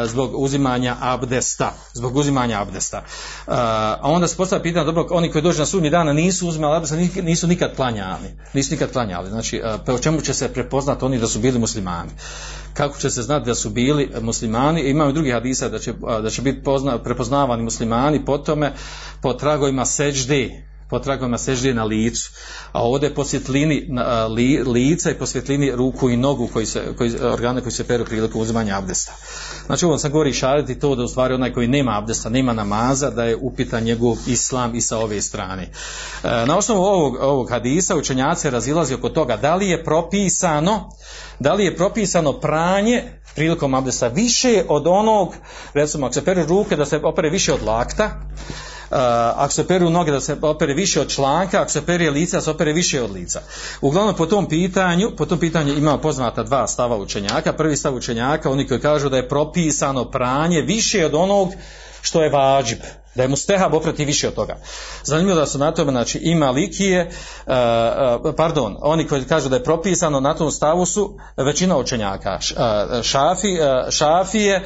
[0.06, 1.74] zbog uzimanja abdesta.
[1.94, 3.04] Zbog uzimanja abdesta.
[3.48, 7.22] A onda se postavlja pitanje, dobro, oni koji dođu na sudnji dana nisu uzimali abdesta,
[7.22, 8.38] nisu nikad klanjali.
[8.54, 9.30] Nisu nikad klanjali.
[9.30, 12.12] Znači, po čemu će se prepoznati oni da su bili muslimani?
[12.74, 14.82] Kako će se znati da su bili muslimani?
[14.82, 15.94] imamo i drugi hadisa da će,
[16.24, 18.74] da će biti pozna, prepoznavani muslimani po tome,
[19.22, 22.32] po tragovima seđde, po tragovima seždje na licu,
[22.72, 23.90] a ovdje po svjetlini
[24.36, 28.06] li, lica i po svjetlini ruku i nogu koji se, koji, organe koji se peru
[28.06, 29.14] priliku uzimanja abdesta.
[29.66, 33.10] Znači ovo sam govori šariti to da u stvari onaj koji nema abdesta, nema namaza,
[33.10, 35.64] da je upitan njegov islam i sa ove strane.
[35.64, 40.90] E, na osnovu ovog, ovog hadisa učenjaci razilazi oko toga da li je propisano
[41.40, 43.04] da li je propisano pranje
[43.36, 45.36] prilikom abdesta više od onog,
[45.74, 48.10] recimo ako se peru ruke da se opere više od lakta,
[49.36, 52.42] ako se peru noge da se opere više od članka, ako se pere lica da
[52.42, 53.42] se opere više od lica.
[53.82, 57.54] Uglavnom po tom pitanju, po tom pitanju imamo poznata dva stava učenjaka.
[57.54, 61.54] Prvi stav učenjaka, oni koji kažu da je propisano pranje više od onog
[62.02, 62.80] što je vađib,
[63.16, 64.58] da je mu stehab oprati više od toga.
[65.04, 67.10] Zanimljivo da su na tome, znači ima likije,
[67.48, 67.54] uh,
[68.26, 73.02] uh, pardon, oni koji kažu da je propisano na tom stavu su većina učenjaka, uh,
[73.04, 73.58] šafi,
[73.90, 74.66] šafije,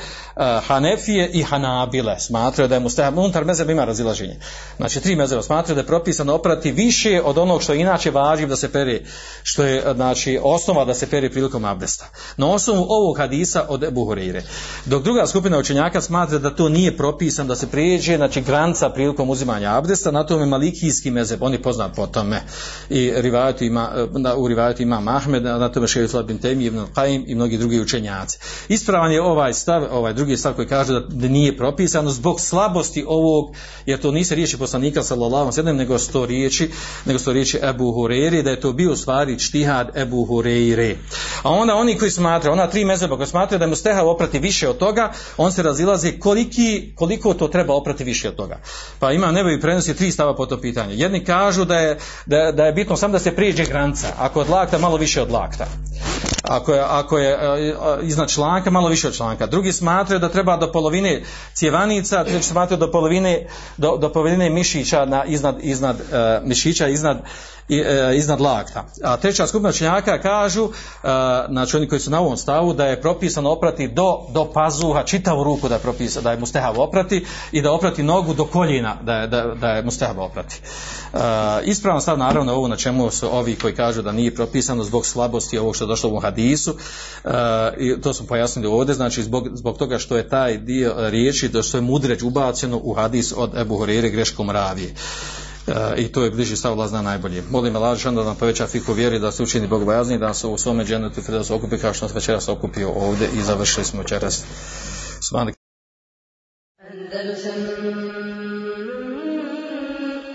[0.67, 4.39] hanefije i hanabile smatraju da je mu stehab, unutar mezeba ima razilaženje.
[4.77, 8.49] Znači tri mezeba smatraju da je propisano oprati više od onog što je inače važiv
[8.49, 9.05] da se peri,
[9.43, 12.05] što je znači osnova da se peri prilikom abdesta.
[12.37, 14.41] Na osnovu ovog hadisa od Ebu Hureyre.
[14.85, 18.89] Dok druga skupina učenjaka smatra da to nije propisano da se prijeđe, znači znači granca
[18.89, 22.41] prilikom uzimanja abdesta, na tome malikijski mezeb, on je poznat po tome.
[22.89, 24.07] I rivajet ima,
[24.37, 28.37] u rivajetu ima Mahmed, na tome Islam bin Temi, Ibn Qaim i mnogi drugi učenjaci.
[28.67, 33.55] Ispravan je ovaj stav, ovaj drugi stav koji kaže da, nije propisano zbog slabosti ovog,
[33.85, 36.71] jer to nise riječi poslanika sallallahu sallam, nego sto riječi,
[37.05, 40.95] nego sto riječi Ebu Hureyri, da je to bio u stvari čtihad Ebu Hureyri.
[41.43, 44.69] A onda oni koji smatraju, ona tri mezeba koji smatraju da mu steha oprati više
[44.69, 48.59] od toga, on se razilazi koliki, koliko to treba oprati više od toga.
[48.99, 50.95] Pa ima nebo i prenosi tri stava po to pitanje.
[50.95, 54.49] Jedni kažu da je, da, da je bitno samo da se prijeđe granca, ako od
[54.49, 55.65] lakta malo više od lakta.
[56.43, 57.37] Ako je, ako je
[58.03, 59.47] iznad članka, malo više od članka.
[59.47, 61.23] Drugi smatraju da treba do polovine
[61.53, 63.47] cjevanica, treći smatraju do polovine,
[63.77, 67.21] do, do polovine mišića na, iznad, iznad uh, mišića, iznad e,
[68.15, 68.85] iznad lakta.
[69.03, 71.07] A treća skupina učenjaka kažu, e,
[71.49, 75.43] znači oni koji su na ovom stavu, da je propisano oprati do, do pazuha, čitavu
[75.43, 79.13] ruku da je propisano, da je mustehav oprati i da oprati nogu do koljena, da
[79.13, 80.61] je, da, da je mustehav oprati.
[81.13, 81.17] E,
[81.63, 85.57] ispravno stav naravno ovo na čemu su ovi koji kažu da nije propisano zbog slabosti
[85.57, 86.75] ovog što je došlo u hadisu,
[87.23, 87.29] e,
[87.77, 91.61] i to smo pojasnili ovdje, znači zbog, zbog toga što je taj dio riječi, da
[91.61, 94.93] što je mudreć ubaceno u hadis od Ebu Horire greškom ravije.
[95.67, 97.43] Uh, i to je bliži stav Allah zna najbolje.
[97.51, 100.57] Molim Allah da nam poveća fiku vjeri, da se učini Bog bojazni, da se u
[100.57, 104.43] svome dženetu da se okupi kao što nas večeras okupio ovdje i završili smo večeras.
[106.91, 107.53] Andalusam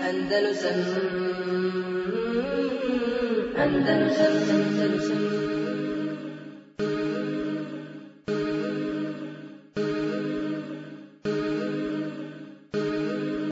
[0.09, 0.75] Andalusam
[3.57, 4.60] Andalusam